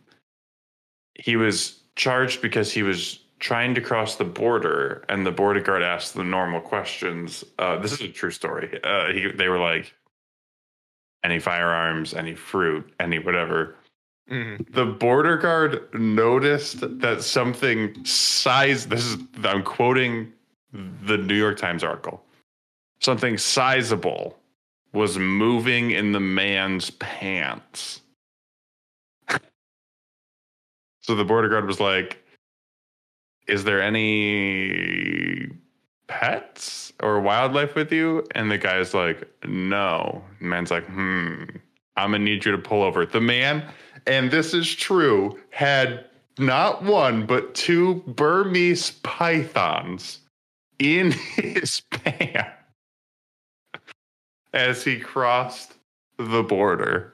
[1.15, 5.81] he was charged because he was trying to cross the border, and the border guard
[5.81, 7.43] asked the normal questions.
[7.57, 8.79] Uh, this is a true story.
[8.83, 9.93] Uh, he, they were like,
[11.23, 13.75] any firearms, any fruit, any whatever.
[14.29, 14.71] Mhm.
[14.73, 18.87] The border guard noticed that something size.
[18.87, 20.31] This is I'm quoting
[20.71, 22.23] the New York Times article.
[23.01, 24.37] Something sizable
[24.93, 28.01] was moving in the man's pants.
[31.01, 32.23] So the border guard was like,
[33.47, 35.51] "Is there any
[36.11, 38.27] pets or wildlife with you?
[38.35, 40.23] And the guy's like, no.
[40.39, 41.43] Man's like, hmm,
[41.95, 43.05] I'm gonna need you to pull over.
[43.05, 43.63] The man,
[44.05, 46.05] and this is true, had
[46.37, 50.19] not one, but two Burmese pythons
[50.79, 52.49] in his pants
[54.53, 55.75] as he crossed
[56.17, 57.13] the border.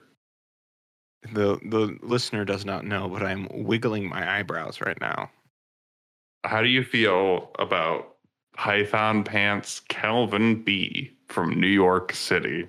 [1.32, 5.30] The the listener does not know, but I'm wiggling my eyebrows right now.
[6.44, 8.16] How do you feel about
[8.54, 12.68] Python Pants Calvin B from New York City?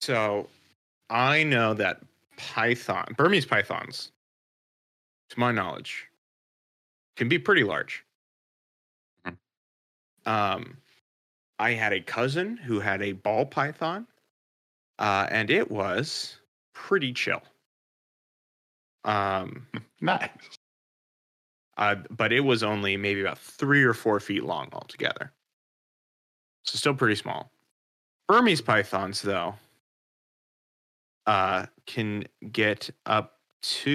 [0.00, 0.48] So
[1.10, 2.00] I know that
[2.36, 4.12] python, Burmese pythons,
[5.30, 6.06] to my knowledge,
[7.16, 8.04] can be pretty large.
[9.24, 9.36] Mhm.
[10.26, 10.76] Um,
[11.58, 14.06] I had a cousin who had a ball python,
[14.98, 16.38] uh, and it was
[16.72, 17.42] pretty chill.
[19.04, 19.66] Um,
[20.00, 20.30] Nice.
[21.76, 25.32] uh, but it was only maybe about three or four feet long altogether.
[26.64, 27.50] So still pretty small.
[28.28, 29.54] Burmese pythons, though,
[31.26, 33.88] uh, can get up to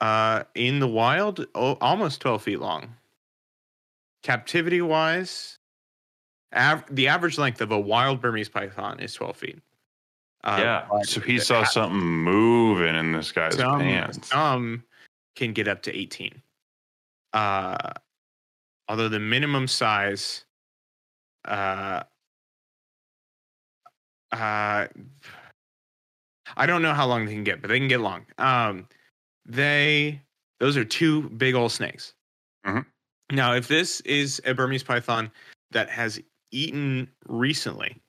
[0.00, 2.94] uh, in the wild oh, almost 12 feet long.
[4.22, 5.58] Captivity wise,
[6.54, 9.58] av- the average length of a wild Burmese python is 12 feet.
[10.44, 11.02] Uh, yeah.
[11.04, 14.28] So he saw a- something moving in this guy's some, pants.
[14.28, 14.84] some
[15.36, 16.42] can get up to 18
[17.32, 17.92] uh
[18.88, 20.44] although the minimum size
[21.46, 22.02] uh
[24.32, 24.86] uh
[26.56, 28.86] i don't know how long they can get but they can get long um
[29.46, 30.20] they
[30.60, 32.12] those are two big old snakes
[32.66, 32.84] Mhm.
[33.30, 35.30] now if this is a burmese python
[35.70, 36.20] that has
[36.50, 38.01] eaten recently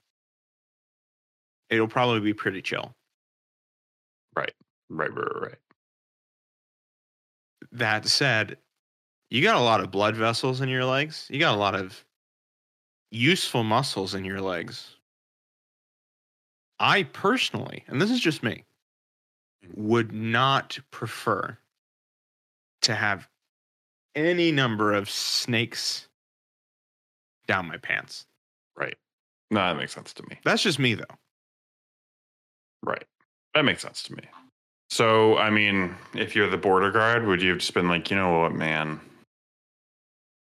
[1.69, 2.95] it'll probably be pretty chill
[4.35, 4.53] Right,
[4.89, 5.55] right, right, right.
[7.71, 8.57] that said,
[9.29, 11.27] you got a lot of blood vessels in your legs.
[11.29, 12.05] You got a lot of
[13.11, 14.95] useful muscles in your legs.
[16.79, 18.63] I personally, and this is just me,
[19.65, 19.87] mm-hmm.
[19.87, 21.57] would not prefer
[22.81, 23.27] to have
[24.15, 26.07] any number of snakes
[27.47, 28.25] down my pants.
[28.75, 28.97] Right.
[29.51, 30.39] No, that makes sense to me.
[30.43, 31.05] That's just me, though.
[32.83, 33.05] Right.
[33.55, 34.23] That makes sense to me.
[34.89, 38.17] So, I mean, if you're the border guard, would you have just been like, you
[38.17, 38.99] know what, man?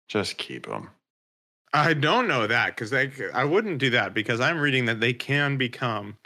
[0.09, 0.91] Just keep them.
[1.72, 5.57] I don't know that because I wouldn't do that because I'm reading that they can
[5.57, 6.16] become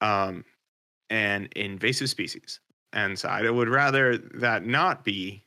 [0.00, 0.44] um,
[1.10, 2.60] an invasive species,
[2.92, 5.42] and so I would rather that not be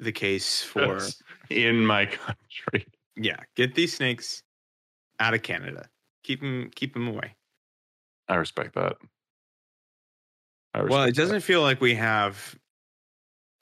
[0.00, 1.00] the case for
[1.48, 2.06] in my
[2.72, 2.86] country.
[3.16, 3.38] yeah.
[3.54, 4.42] Get these snakes
[5.20, 5.88] out of Canada.
[6.24, 7.34] Keep them keep them away.
[8.28, 8.96] I respect that.
[10.74, 12.54] I Well, it doesn't feel like we have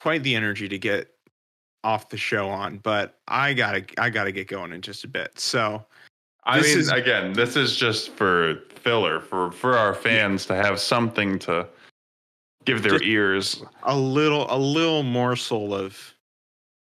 [0.01, 1.11] quite the energy to get
[1.83, 5.39] off the show on, but I gotta I gotta get going in just a bit.
[5.39, 5.85] So
[6.43, 10.79] I mean, is- again, this is just for filler for for our fans to have
[10.79, 11.67] something to
[12.65, 13.63] give their ears.
[13.83, 16.13] a little a little morsel of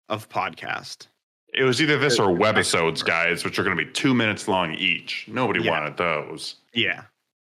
[0.09, 1.07] of podcast.
[1.53, 4.73] It was either this or webisodes, guys, which are going to be two minutes long
[4.73, 5.25] each.
[5.27, 5.71] Nobody Yeah.
[5.71, 6.55] wanted those.
[6.73, 7.03] Yeah.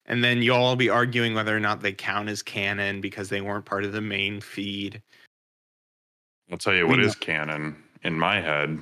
[0.08, 3.42] And then you'll all be arguing whether or not they count as canon because they
[3.42, 5.02] weren't part of the main feed.
[6.52, 7.06] I'll tell you We what know.
[7.06, 8.80] is canon in my head.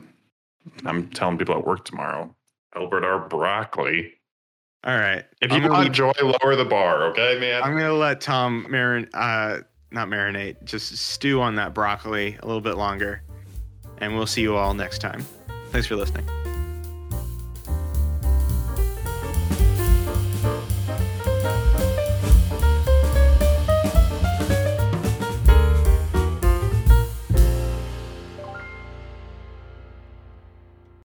[0.86, 2.34] I'm telling people at work tomorrow.
[2.76, 3.28] Albert R.
[3.28, 4.13] Broccoli.
[4.84, 5.23] All right.
[5.41, 7.63] If you want joy, lower the bar, okay, man?
[7.63, 9.59] I'm gonna let Tom marin uh
[9.91, 13.23] not marinate, just stew on that broccoli a little bit longer.
[13.99, 15.26] And we'll see you all next time.
[15.71, 16.55] Thanks for listening.